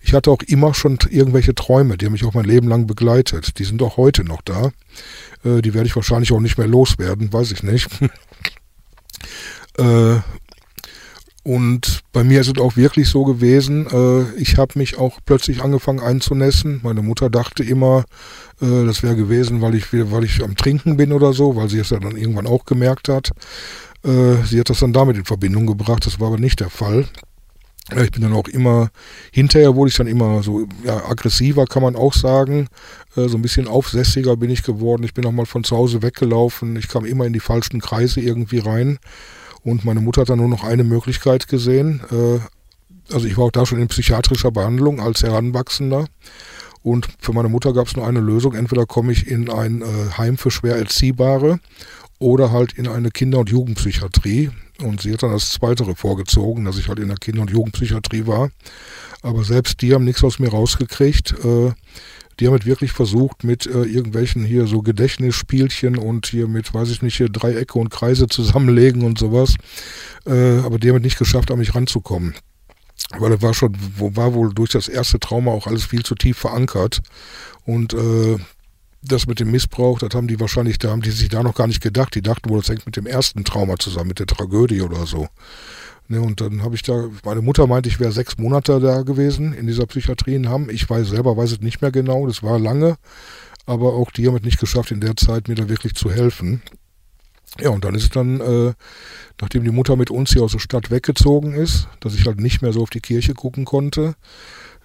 Ich 0.00 0.12
hatte 0.12 0.30
auch 0.30 0.42
immer 0.46 0.74
schon 0.74 0.98
irgendwelche 1.10 1.54
Träume, 1.54 1.96
die 1.96 2.06
haben 2.06 2.12
mich 2.12 2.24
auch 2.24 2.34
mein 2.34 2.44
Leben 2.44 2.68
lang 2.68 2.86
begleitet. 2.86 3.58
Die 3.58 3.64
sind 3.64 3.82
auch 3.82 3.96
heute 3.96 4.24
noch 4.24 4.42
da. 4.42 4.70
Äh, 5.44 5.62
die 5.62 5.74
werde 5.74 5.86
ich 5.86 5.96
wahrscheinlich 5.96 6.32
auch 6.32 6.40
nicht 6.40 6.58
mehr 6.58 6.68
loswerden, 6.68 7.32
weiß 7.32 7.52
ich 7.52 7.62
nicht. 7.62 7.88
äh, 9.78 10.16
und 11.46 12.00
bei 12.10 12.24
mir 12.24 12.40
ist 12.40 12.48
es 12.48 12.60
auch 12.60 12.74
wirklich 12.74 13.08
so 13.08 13.22
gewesen, 13.22 13.86
äh, 13.86 14.24
ich 14.36 14.58
habe 14.58 14.76
mich 14.76 14.98
auch 14.98 15.20
plötzlich 15.24 15.62
angefangen 15.62 16.00
einzunässen. 16.00 16.80
Meine 16.82 17.02
Mutter 17.02 17.30
dachte 17.30 17.62
immer, 17.62 18.04
äh, 18.60 18.84
das 18.84 19.04
wäre 19.04 19.14
gewesen, 19.14 19.60
weil 19.60 19.76
ich, 19.76 19.86
weil 19.92 20.24
ich 20.24 20.42
am 20.42 20.56
Trinken 20.56 20.96
bin 20.96 21.12
oder 21.12 21.32
so, 21.32 21.54
weil 21.54 21.68
sie 21.68 21.78
es 21.78 21.90
ja 21.90 22.00
dann 22.00 22.16
irgendwann 22.16 22.48
auch 22.48 22.64
gemerkt 22.64 23.08
hat. 23.08 23.30
Äh, 24.02 24.44
sie 24.44 24.58
hat 24.58 24.70
das 24.70 24.80
dann 24.80 24.92
damit 24.92 25.18
in 25.18 25.24
Verbindung 25.24 25.68
gebracht, 25.68 26.04
das 26.04 26.18
war 26.18 26.26
aber 26.26 26.38
nicht 26.38 26.58
der 26.58 26.68
Fall. 26.68 27.06
Ich 27.94 28.10
bin 28.10 28.22
dann 28.22 28.32
auch 28.32 28.48
immer, 28.48 28.88
hinterher 29.30 29.76
wurde 29.76 29.90
ich 29.90 29.96
dann 29.96 30.08
immer 30.08 30.42
so 30.42 30.66
ja, 30.82 31.08
aggressiver, 31.08 31.66
kann 31.66 31.84
man 31.84 31.94
auch 31.94 32.12
sagen. 32.12 32.66
Äh, 33.14 33.28
so 33.28 33.38
ein 33.38 33.42
bisschen 33.42 33.68
aufsässiger 33.68 34.36
bin 34.36 34.50
ich 34.50 34.64
geworden. 34.64 35.04
Ich 35.04 35.14
bin 35.14 35.24
auch 35.24 35.30
mal 35.30 35.46
von 35.46 35.62
zu 35.62 35.76
Hause 35.76 36.02
weggelaufen. 36.02 36.74
Ich 36.74 36.88
kam 36.88 37.04
immer 37.04 37.24
in 37.24 37.32
die 37.32 37.38
falschen 37.38 37.80
Kreise 37.80 38.20
irgendwie 38.20 38.58
rein. 38.58 38.98
Und 39.66 39.84
meine 39.84 40.00
Mutter 40.00 40.20
hat 40.20 40.28
dann 40.28 40.38
nur 40.38 40.48
noch 40.48 40.62
eine 40.62 40.84
Möglichkeit 40.84 41.48
gesehen, 41.48 42.00
äh, 42.12 42.38
also 43.12 43.26
ich 43.26 43.36
war 43.36 43.46
auch 43.46 43.50
da 43.50 43.66
schon 43.66 43.80
in 43.80 43.88
psychiatrischer 43.88 44.52
Behandlung 44.52 45.00
als 45.00 45.24
Heranwachsender. 45.24 46.06
Und 46.84 47.08
für 47.18 47.32
meine 47.32 47.48
Mutter 47.48 47.72
gab 47.72 47.88
es 47.88 47.96
nur 47.96 48.06
eine 48.06 48.20
Lösung. 48.20 48.54
Entweder 48.54 48.86
komme 48.86 49.10
ich 49.10 49.26
in 49.26 49.50
ein 49.50 49.82
äh, 49.82 49.86
Heim 50.16 50.38
für 50.38 50.52
schwer 50.52 50.76
Erziehbare 50.76 51.58
oder 52.20 52.52
halt 52.52 52.74
in 52.74 52.86
eine 52.86 53.10
Kinder- 53.10 53.40
und 53.40 53.50
Jugendpsychiatrie. 53.50 54.50
Und 54.82 55.02
sie 55.02 55.12
hat 55.12 55.24
dann 55.24 55.32
das 55.32 55.50
Zweite 55.50 55.84
vorgezogen, 55.96 56.64
dass 56.64 56.78
ich 56.78 56.86
halt 56.86 57.00
in 57.00 57.08
der 57.08 57.16
Kinder- 57.16 57.42
und 57.42 57.50
Jugendpsychiatrie 57.50 58.28
war. 58.28 58.50
Aber 59.22 59.42
selbst 59.42 59.82
die 59.82 59.94
haben 59.94 60.04
nichts 60.04 60.22
aus 60.22 60.38
mir 60.38 60.50
rausgekriegt. 60.50 61.34
Die 62.38 62.46
haben 62.46 62.52
halt 62.52 62.66
wirklich 62.66 62.92
versucht, 62.92 63.44
mit 63.44 63.66
äh, 63.66 63.82
irgendwelchen 63.82 64.44
hier 64.44 64.66
so 64.66 64.82
Gedächtnisspielchen 64.82 65.96
und 65.96 66.26
hier 66.26 66.48
mit, 66.48 66.72
weiß 66.74 66.90
ich 66.90 67.02
nicht, 67.02 67.16
hier 67.16 67.28
Dreiecke 67.28 67.78
und 67.78 67.90
Kreise 67.90 68.26
zusammenlegen 68.26 69.02
und 69.02 69.18
sowas. 69.18 69.54
Äh, 70.26 70.58
aber 70.58 70.78
die 70.78 70.90
haben 70.90 70.96
es 70.96 71.02
nicht 71.02 71.18
geschafft, 71.18 71.50
an 71.50 71.58
mich 71.58 71.74
ranzukommen. 71.74 72.34
Weil 73.18 73.32
er 73.32 73.42
war 73.42 73.54
schon, 73.54 73.76
war 73.98 74.34
wohl 74.34 74.52
durch 74.52 74.70
das 74.70 74.88
erste 74.88 75.18
Trauma 75.18 75.52
auch 75.52 75.66
alles 75.66 75.84
viel 75.84 76.02
zu 76.02 76.14
tief 76.14 76.36
verankert. 76.38 77.00
Und 77.64 77.94
äh, 77.94 78.38
das 79.02 79.26
mit 79.26 79.40
dem 79.40 79.50
Missbrauch, 79.50 79.98
das 79.98 80.14
haben 80.14 80.28
die 80.28 80.40
wahrscheinlich, 80.40 80.78
da 80.78 80.90
haben 80.90 81.02
die 81.02 81.10
sich 81.10 81.28
da 81.28 81.42
noch 81.42 81.54
gar 81.54 81.66
nicht 81.66 81.82
gedacht. 81.82 82.14
Die 82.14 82.22
dachten 82.22 82.50
wohl, 82.50 82.60
das 82.60 82.68
hängt 82.68 82.86
mit 82.86 82.96
dem 82.96 83.06
ersten 83.06 83.44
Trauma 83.44 83.76
zusammen, 83.78 84.08
mit 84.08 84.18
der 84.18 84.26
Tragödie 84.26 84.82
oder 84.82 85.06
so. 85.06 85.28
Ne, 86.08 86.20
und 86.20 86.40
dann 86.40 86.62
habe 86.62 86.76
ich 86.76 86.82
da, 86.82 87.08
meine 87.24 87.42
Mutter 87.42 87.66
meinte, 87.66 87.88
ich 87.88 87.98
wäre 87.98 88.12
sechs 88.12 88.38
Monate 88.38 88.78
da 88.78 89.02
gewesen 89.02 89.52
in 89.52 89.66
dieser 89.66 89.86
Psychiatrie 89.86 90.36
in 90.36 90.48
Hamm. 90.48 90.70
Ich 90.70 90.88
weiß 90.88 91.08
selber, 91.08 91.36
weiß 91.36 91.52
es 91.52 91.60
nicht 91.60 91.82
mehr 91.82 91.90
genau, 91.90 92.26
das 92.26 92.42
war 92.42 92.58
lange, 92.60 92.96
aber 93.66 93.94
auch 93.94 94.12
die 94.12 94.26
haben 94.28 94.36
es 94.36 94.42
nicht 94.42 94.60
geschafft, 94.60 94.92
in 94.92 95.00
der 95.00 95.16
Zeit 95.16 95.48
mir 95.48 95.56
da 95.56 95.68
wirklich 95.68 95.94
zu 95.94 96.10
helfen. 96.10 96.62
Ja, 97.58 97.70
und 97.70 97.84
dann 97.84 97.94
ist 97.94 98.04
es 98.04 98.10
dann, 98.10 98.40
äh, 98.40 98.74
nachdem 99.40 99.64
die 99.64 99.70
Mutter 99.70 99.96
mit 99.96 100.10
uns 100.10 100.32
hier 100.32 100.42
aus 100.42 100.52
der 100.52 100.58
Stadt 100.58 100.90
weggezogen 100.90 101.54
ist, 101.54 101.88
dass 102.00 102.14
ich 102.14 102.26
halt 102.26 102.38
nicht 102.38 102.62
mehr 102.62 102.72
so 102.72 102.82
auf 102.82 102.90
die 102.90 103.00
Kirche 103.00 103.34
gucken 103.34 103.64
konnte, 103.64 104.14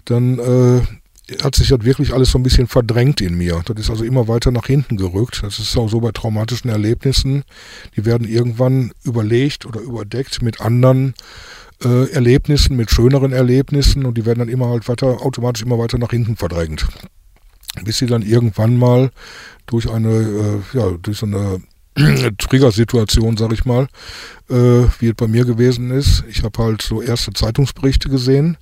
dann 0.05 0.39
äh, 0.39 0.81
hat 1.43 1.55
sich 1.55 1.69
das 1.69 1.83
wirklich 1.83 2.13
alles 2.13 2.31
so 2.31 2.39
ein 2.39 2.43
bisschen 2.43 2.67
verdrängt 2.67 3.21
in 3.21 3.35
mir. 3.35 3.61
Das 3.65 3.77
ist 3.77 3.89
also 3.89 4.03
immer 4.03 4.27
weiter 4.27 4.51
nach 4.51 4.67
hinten 4.67 4.97
gerückt. 4.97 5.41
Das 5.43 5.59
ist 5.59 5.77
auch 5.77 5.89
so 5.89 5.99
bei 5.99 6.11
traumatischen 6.11 6.69
Erlebnissen. 6.69 7.43
Die 7.95 8.05
werden 8.05 8.27
irgendwann 8.27 8.91
überlegt 9.03 9.65
oder 9.65 9.81
überdeckt 9.81 10.41
mit 10.41 10.61
anderen 10.61 11.13
äh, 11.83 12.11
Erlebnissen, 12.11 12.75
mit 12.75 12.91
schöneren 12.91 13.31
Erlebnissen 13.31 14.05
und 14.05 14.17
die 14.17 14.25
werden 14.25 14.39
dann 14.39 14.49
immer 14.49 14.69
halt 14.69 14.87
weiter, 14.87 15.21
automatisch 15.21 15.63
immer 15.63 15.79
weiter 15.79 15.97
nach 15.97 16.11
hinten 16.11 16.35
verdrängt. 16.35 16.87
Bis 17.83 17.99
sie 17.99 18.05
dann 18.05 18.21
irgendwann 18.21 18.77
mal 18.77 19.11
durch 19.65 19.89
eine, 19.89 20.09
äh, 20.73 20.77
ja, 20.77 20.91
durch 21.01 21.17
so 21.17 21.25
eine 21.25 21.61
Triggersituation, 22.37 23.37
sag 23.37 23.53
ich 23.53 23.65
mal, 23.65 23.87
äh, 24.49 24.85
wie 24.99 25.09
es 25.09 25.15
bei 25.15 25.27
mir 25.27 25.45
gewesen 25.45 25.91
ist. 25.91 26.23
Ich 26.29 26.43
habe 26.43 26.63
halt 26.63 26.81
so 26.81 27.01
erste 27.01 27.31
Zeitungsberichte 27.33 28.09
gesehen 28.09 28.57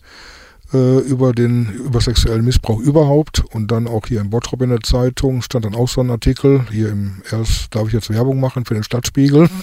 äh, 0.74 1.00
über 1.00 1.34
den 1.34 1.70
über 1.70 2.02
sexuellen 2.02 2.46
Missbrauch 2.46 2.80
überhaupt 2.80 3.44
und 3.52 3.72
dann 3.72 3.88
auch 3.88 4.08
hier 4.08 4.22
in 4.22 4.30
Bottrop 4.30 4.62
in 4.62 4.70
der 4.70 4.82
Zeitung 4.82 5.42
stand 5.42 5.66
dann 5.66 5.76
auch 5.76 5.88
so 5.88 6.02
ein 6.02 6.12
Artikel 6.12 6.66
hier 6.72 6.90
im 6.90 7.22
erst 7.32 7.74
darf 7.76 7.88
ich 7.88 7.94
jetzt 7.94 8.10
Werbung 8.10 8.40
machen 8.40 8.66
für 8.66 8.74
den 8.74 8.84
Stadtspiegel? 8.84 9.50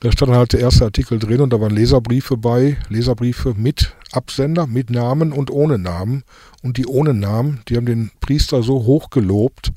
Da 0.00 0.12
stand 0.12 0.32
halt 0.32 0.52
der 0.52 0.60
erste 0.60 0.84
Artikel 0.84 1.18
drin 1.18 1.40
und 1.40 1.50
da 1.50 1.62
waren 1.62 1.74
Leserbriefe 1.74 2.36
bei 2.36 2.76
Leserbriefe 2.90 3.54
mit 3.56 3.94
Absender 4.12 4.66
mit 4.66 4.90
Namen 4.90 5.32
und 5.32 5.50
ohne 5.50 5.78
Namen. 5.78 6.24
Und 6.62 6.76
die 6.76 6.86
ohne 6.86 7.14
Namen 7.14 7.62
die 7.68 7.76
haben 7.76 7.86
den 7.86 8.10
Priester 8.20 8.62
so 8.62 8.84
hoch 8.84 9.08
gelobt 9.08 9.72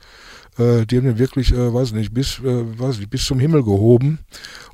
äh, 0.58 0.86
die 0.86 0.98
haben 0.98 1.06
den 1.06 1.20
wirklich 1.20 1.52
äh, 1.52 1.74
weiß 1.74 1.94
nicht 1.94 2.14
bis 2.14 2.40
äh, 2.40 2.80
weiß 2.80 3.00
nicht 3.00 3.10
bis 3.10 3.26
zum 3.26 3.40
Himmel 3.40 3.64
gehoben 3.64 4.20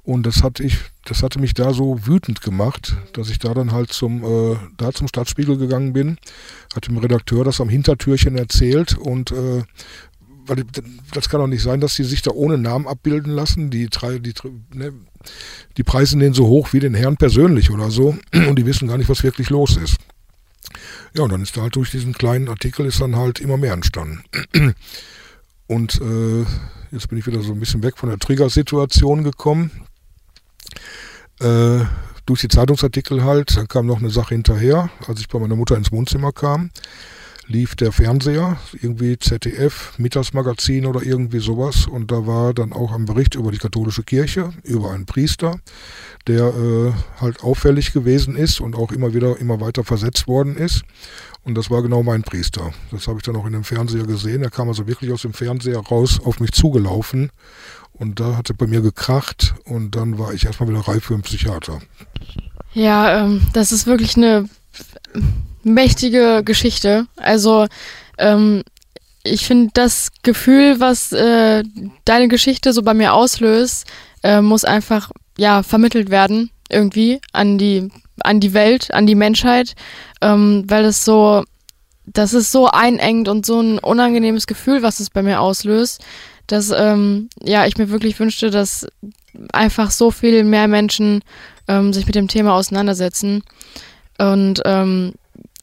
und 0.06 0.26
das 0.26 0.44
hatte 0.44 0.64
ich, 0.64 0.78
das 1.06 1.24
hatte 1.24 1.40
mich 1.40 1.54
da 1.54 1.74
so 1.74 2.06
wütend 2.06 2.42
gemacht, 2.42 2.98
dass 3.14 3.30
ich 3.30 3.40
da 3.40 3.54
dann 3.54 3.72
halt 3.72 3.94
zum, 3.94 4.24
äh, 4.24 4.58
da 4.76 4.92
zum 4.92 5.08
Stadtspiegel 5.08 5.58
gegangen 5.58 5.94
bin, 5.94 6.18
hat 6.76 6.88
dem 6.88 6.98
Redakteur 6.98 7.46
das 7.46 7.62
am 7.62 7.70
Hintertürchen 7.70 8.38
erzählt 8.38 8.98
und 8.98 9.32
äh, 9.32 9.64
weil 10.46 10.66
das 11.14 11.30
kann 11.30 11.40
doch 11.40 11.48
nicht 11.48 11.64
sein, 11.64 11.80
dass 11.80 11.96
die 11.96 12.04
sich 12.04 12.22
da 12.22 12.32
ohne 12.32 12.58
Namen 12.58 12.86
abbilden 12.86 13.32
lassen. 13.32 13.70
Die, 13.70 13.88
die, 13.88 14.34
ne, 14.74 14.92
die 15.78 15.84
preisen 15.84 16.20
den 16.20 16.34
so 16.34 16.48
hoch 16.48 16.74
wie 16.74 16.82
den 16.82 16.96
Herrn 16.96 17.16
persönlich 17.16 17.72
oder 17.72 17.90
so 17.90 18.18
und 18.34 18.58
die 18.58 18.66
wissen 18.66 18.90
gar 18.90 18.98
nicht, 18.98 19.10
was 19.10 19.24
wirklich 19.24 19.50
los 19.50 19.78
ist. 19.78 19.96
Ja, 21.16 21.24
und 21.24 21.32
dann 21.32 21.44
ist 21.44 21.56
da 21.56 21.62
halt 21.62 21.78
durch 21.78 21.92
diesen 21.92 22.12
kleinen 22.12 22.50
Artikel 22.50 22.86
ist 22.86 23.00
dann 23.00 23.16
halt 23.16 23.40
immer 23.40 23.56
mehr 23.56 23.72
entstanden. 23.72 24.26
Und 25.74 26.00
äh, 26.02 26.46
jetzt 26.92 27.10
bin 27.10 27.18
ich 27.18 27.26
wieder 27.26 27.42
so 27.42 27.52
ein 27.52 27.60
bisschen 27.60 27.82
weg 27.82 27.98
von 27.98 28.10
der 28.10 28.20
Trigger-Situation 28.20 29.24
gekommen. 29.24 29.72
Äh, 31.40 31.80
durch 32.28 32.42
die 32.42 32.48
Zeitungsartikel 32.48 33.24
halt, 33.24 33.58
dann 33.58 33.68
kam 33.68 33.88
noch 33.88 33.98
eine 33.98 34.12
Sache 34.12 34.36
hinterher, 34.36 34.92
als 35.08 35.20
ich 35.20 35.28
bei 35.28 35.40
meiner 35.40 35.56
Mutter 35.56 35.76
ins 35.76 35.92
Wohnzimmer 35.92 36.32
kam, 36.32 36.70
lief 37.48 37.76
der 37.76 37.92
Fernseher, 37.92 38.58
irgendwie 38.82 39.18
ZDF, 39.18 39.94
Mittagsmagazin 39.98 40.86
oder 40.86 41.04
irgendwie 41.04 41.40
sowas 41.40 41.88
und 41.88 42.12
da 42.12 42.26
war 42.26 42.54
dann 42.54 42.74
auch 42.74 42.94
ein 42.94 43.06
Bericht 43.06 43.36
über 43.36 43.52
die 43.52 43.58
katholische 43.58 44.04
Kirche, 44.04 44.52
über 44.64 44.92
einen 44.92 45.06
Priester, 45.06 45.60
der 46.28 46.48
äh, 46.48 46.94
halt 47.20 47.44
auffällig 47.44 47.94
gewesen 47.94 48.36
ist 48.36 48.60
und 48.60 48.76
auch 48.76 48.92
immer 48.92 49.14
wieder 49.14 49.38
immer 49.40 49.60
weiter 49.60 49.84
versetzt 49.84 50.28
worden 50.28 50.56
ist 50.56 50.84
und 51.44 51.56
das 51.56 51.70
war 51.70 51.82
genau 51.82 52.04
mein 52.04 52.24
Priester. 52.24 52.72
Das 52.92 53.08
habe 53.08 53.20
ich 53.20 53.24
dann 53.24 53.36
auch 53.36 53.46
in 53.46 53.54
dem 53.54 53.64
Fernseher 53.64 54.06
gesehen. 54.06 54.44
Er 54.44 54.50
kam 54.50 54.70
also 54.70 54.88
wirklich 54.88 55.12
aus 55.12 55.24
dem 55.24 55.34
Fernseher 55.34 55.80
raus 55.80 56.20
auf 56.24 56.40
mich 56.40 56.54
zugelaufen 56.54 57.32
und 57.94 58.20
da 58.20 58.38
hat 58.38 58.50
es 58.50 58.58
bei 58.58 58.68
mir 58.68 58.82
gekracht 58.82 59.54
und 59.66 59.96
dann 59.96 60.18
war 60.18 60.34
ich 60.34 60.46
erstmal 60.46 60.70
wieder 60.70 60.80
reif 60.80 61.06
für 61.06 61.14
einen 61.14 61.24
Psychiater. 61.24 61.80
Ja, 62.74 63.26
ähm, 63.26 63.42
das 63.54 63.72
ist 63.72 63.86
wirklich 63.86 64.18
eine 64.18 64.50
mächtige 65.64 66.42
Geschichte. 66.44 67.08
Also 67.18 67.68
ähm, 68.18 68.64
ich 69.24 69.46
finde 69.46 69.72
das 69.74 70.12
Gefühl, 70.24 70.80
was 70.80 71.12
äh, 71.12 71.64
deine 72.06 72.28
Geschichte 72.28 72.74
so 72.74 72.84
bei 72.84 72.94
mir 72.94 73.14
auslöst, 73.14 73.86
äh, 74.24 74.42
muss 74.42 74.66
einfach 74.66 75.12
ja 75.38 75.64
vermittelt 75.64 76.10
werden 76.10 76.52
irgendwie 76.70 77.20
an 77.32 77.58
die 77.58 77.90
an 78.24 78.40
die 78.40 78.54
Welt, 78.54 78.94
an 78.94 79.08
die 79.08 79.16
Menschheit, 79.16 79.74
ähm, 80.22 80.64
weil 80.68 80.86
es 80.86 81.06
so 81.06 81.44
das 82.06 82.34
ist 82.34 82.52
so 82.52 82.68
einengt 82.68 83.30
und 83.30 83.46
so 83.46 83.62
ein 83.62 83.80
unangenehmes 83.80 84.46
Gefühl, 84.46 84.84
was 84.84 85.00
es 85.00 85.10
bei 85.10 85.24
mir 85.24 85.40
auslöst 85.40 86.02
dass 86.48 86.72
ähm, 86.72 87.30
ja 87.42 87.66
ich 87.66 87.78
mir 87.78 87.90
wirklich 87.90 88.20
wünschte, 88.20 88.50
dass 88.50 88.88
einfach 89.52 89.92
so 89.92 90.12
viel 90.12 90.44
mehr 90.44 90.68
Menschen 90.68 91.22
ähm, 91.68 91.94
sich 91.94 92.06
mit 92.06 92.16
dem 92.16 92.28
Thema 92.28 92.54
auseinandersetzen 92.54 93.44
und 94.18 94.62
ähm, 94.66 95.14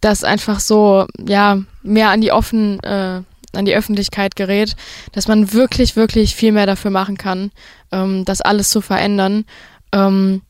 das 0.00 0.24
einfach 0.24 0.60
so 0.60 1.06
ja 1.26 1.58
mehr 1.82 2.10
an 2.10 2.20
die 2.20 2.32
offen 2.32 2.80
äh, 2.80 3.22
an 3.52 3.64
die 3.64 3.74
Öffentlichkeit 3.74 4.36
gerät, 4.36 4.76
dass 5.12 5.26
man 5.26 5.52
wirklich 5.52 5.96
wirklich 5.96 6.36
viel 6.36 6.52
mehr 6.52 6.66
dafür 6.66 6.90
machen 6.90 7.18
kann, 7.18 7.50
ähm, 7.92 8.24
das 8.24 8.40
alles 8.40 8.70
zu 8.70 8.80
verändern. 8.80 9.44
Ähm, 9.92 10.42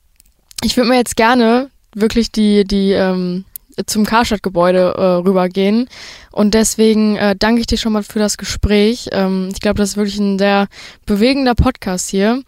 ich 0.63 0.77
würde 0.77 0.91
mir 0.91 0.97
jetzt 0.97 1.17
gerne 1.17 1.71
wirklich 1.95 2.31
die 2.31 2.65
die 2.65 2.93
ähm, 2.93 3.45
zum 3.87 4.05
Karstadt-Gebäude 4.05 4.95
äh, 4.97 5.03
rübergehen. 5.27 5.89
Und 6.33 6.55
deswegen 6.55 7.17
äh, 7.17 7.37
danke 7.39 7.61
ich 7.61 7.67
dir 7.67 7.79
schon 7.79 7.93
mal 7.93 8.03
für 8.03 8.19
das 8.19 8.37
Gespräch. 8.37 9.09
Ähm, 9.13 9.49
ich 9.53 9.61
glaube, 9.61 9.79
das 9.79 9.91
ist 9.91 9.97
wirklich 9.97 10.19
ein 10.19 10.39
sehr 10.39 10.67
bewegender 11.07 11.55
Podcast 11.55 12.09
hier. 12.09 12.43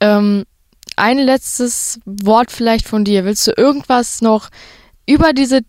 Ähm, 0.00 0.44
ein 0.96 1.18
letztes 1.18 2.00
Wort 2.04 2.50
vielleicht 2.50 2.86
von 2.86 3.04
dir. 3.04 3.24
Willst 3.24 3.46
du 3.46 3.52
irgendwas 3.56 4.22
noch 4.22 4.48
über 5.06 5.32
diese 5.32 5.60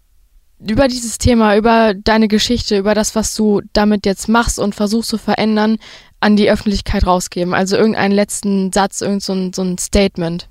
über 0.59 0.87
dieses 0.87 1.17
Thema, 1.17 1.55
über 1.55 1.93
deine 1.93 2.27
Geschichte, 2.27 2.77
über 2.77 2.95
das, 2.95 3.15
was 3.15 3.35
du 3.35 3.61
damit 3.73 4.05
jetzt 4.05 4.27
machst 4.27 4.59
und 4.59 4.75
versuchst 4.75 5.09
zu 5.09 5.17
verändern, 5.17 5.77
an 6.19 6.35
die 6.35 6.49
Öffentlichkeit 6.49 7.05
rausgeben? 7.05 7.53
Also 7.53 7.77
irgendeinen 7.77 8.13
letzten 8.13 8.71
Satz, 8.71 9.01
irgendein 9.01 9.53
so 9.53 9.61
ein, 9.61 9.77
Statement 9.77 10.47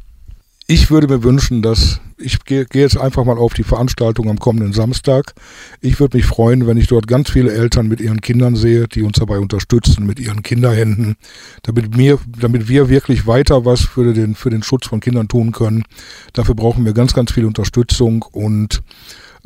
ich 0.68 0.90
würde 0.90 1.06
mir 1.06 1.22
wünschen, 1.22 1.62
dass 1.62 2.00
ich 2.18 2.44
gehe 2.44 2.64
geh 2.64 2.80
jetzt 2.80 2.98
einfach 2.98 3.24
mal 3.24 3.38
auf 3.38 3.54
die 3.54 3.62
Veranstaltung 3.62 4.28
am 4.30 4.38
kommenden 4.38 4.72
Samstag. 4.72 5.34
Ich 5.80 6.00
würde 6.00 6.16
mich 6.16 6.26
freuen, 6.26 6.66
wenn 6.66 6.78
ich 6.78 6.88
dort 6.88 7.06
ganz 7.06 7.30
viele 7.30 7.52
Eltern 7.52 7.86
mit 7.88 8.00
ihren 8.00 8.20
Kindern 8.20 8.56
sehe, 8.56 8.88
die 8.88 9.02
uns 9.02 9.18
dabei 9.18 9.38
unterstützen, 9.38 10.06
mit 10.06 10.18
ihren 10.18 10.42
Kinderhänden, 10.42 11.16
damit 11.62 11.96
wir, 11.96 12.18
damit 12.40 12.68
wir 12.68 12.88
wirklich 12.88 13.26
weiter 13.26 13.64
was 13.64 13.82
für 13.82 14.12
den, 14.12 14.34
für 14.34 14.50
den 14.50 14.62
Schutz 14.62 14.86
von 14.86 15.00
Kindern 15.00 15.28
tun 15.28 15.52
können. 15.52 15.84
Dafür 16.32 16.54
brauchen 16.54 16.84
wir 16.84 16.94
ganz, 16.94 17.12
ganz 17.12 17.32
viel 17.32 17.44
Unterstützung 17.44 18.22
und 18.32 18.82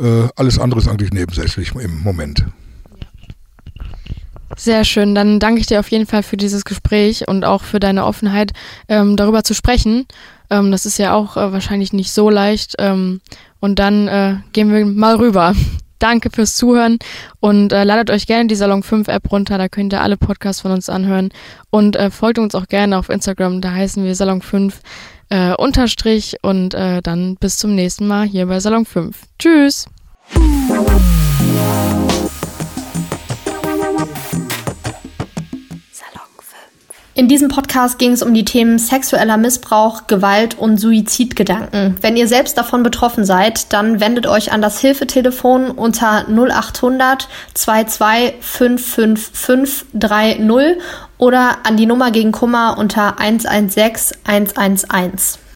äh, 0.01 0.29
alles 0.37 0.59
andere 0.59 0.81
ist 0.81 0.89
eigentlich 0.89 1.13
nebensächlich 1.13 1.75
im 1.75 2.01
Moment. 2.01 2.45
Sehr 4.57 4.85
schön. 4.85 5.15
Dann 5.15 5.39
danke 5.39 5.61
ich 5.61 5.67
dir 5.67 5.81
auf 5.81 5.91
jeden 5.91 6.07
Fall 6.07 6.23
für 6.23 6.37
dieses 6.37 6.65
Gespräch 6.65 7.29
und 7.29 7.45
auch 7.45 7.63
für 7.63 7.79
deine 7.79 8.05
Offenheit, 8.05 8.53
ähm, 8.89 9.17
darüber 9.17 9.45
zu 9.45 9.55
sprechen. 9.55 10.07
Ähm, 10.51 10.73
das 10.73 10.87
ist 10.87 10.99
ja 10.99 11.15
auch 11.15 11.37
äh, 11.37 11.53
wahrscheinlich 11.53 11.93
nicht 11.93 12.13
so 12.13 12.31
leicht. 12.31 12.75
Ähm, 12.79 13.21
und 13.61 13.79
dann 13.79 14.09
äh, 14.09 14.37
gehen 14.53 14.73
wir 14.73 14.85
mal 14.85 15.17
rüber. 15.17 15.55
danke 16.01 16.31
fürs 16.31 16.57
Zuhören 16.57 16.99
und 17.39 17.73
äh, 17.73 17.85
ladet 17.85 18.11
euch 18.11 18.27
gerne 18.27 18.49
die 18.49 18.57
Salon 18.57 18.83
5 18.83 19.07
App 19.09 19.31
runter, 19.31 19.59
da 19.59 19.69
könnt 19.69 19.93
ihr 19.93 20.01
alle 20.01 20.17
Podcasts 20.17 20.63
von 20.63 20.73
uns 20.73 20.89
anhören 20.89 21.29
und 21.69 21.95
äh, 21.95 22.11
folgt 22.11 22.39
uns 22.39 22.55
auch 22.55 22.67
gerne 22.67 22.99
auf 22.99 23.11
Instagram, 23.11 23.61
da 23.61 23.73
heißen 23.73 24.03
wir 24.03 24.15
Salon 24.15 24.41
5 24.41 24.81
äh, 25.31 25.55
Unterstrich 25.55 26.37
und 26.43 26.75
äh, 26.75 27.01
dann 27.03 27.37
bis 27.37 27.57
zum 27.57 27.75
nächsten 27.75 28.07
Mal 28.07 28.27
hier 28.27 28.47
bei 28.47 28.61
Salon 28.61 28.85
5. 28.85 29.17
Tschüss! 29.39 29.87
In 37.21 37.29
diesem 37.29 37.49
Podcast 37.49 37.99
ging 37.99 38.13
es 38.13 38.23
um 38.23 38.33
die 38.33 38.47
Themen 38.47 38.79
sexueller 38.79 39.37
Missbrauch, 39.37 40.07
Gewalt 40.07 40.59
und 40.59 40.79
Suizidgedanken. 40.79 41.99
Wenn 42.01 42.17
ihr 42.17 42.27
selbst 42.27 42.57
davon 42.57 42.83
betroffen 42.83 43.27
seid, 43.27 43.75
dann 43.75 44.01
wendet 44.01 44.27
euch 44.27 44.53
an 44.53 44.63
das 44.63 44.81
Hilfetelefon 44.81 45.71
unter 45.71 46.25
0800 46.31 47.29
22 47.53 48.37
55530 48.41 50.83
oder 51.19 51.59
an 51.65 51.77
die 51.77 51.85
Nummer 51.85 52.11
gegen 52.11 52.33
Kummer 52.33 52.77
unter 52.79 53.21
116 53.21 54.17
111. 54.25 55.50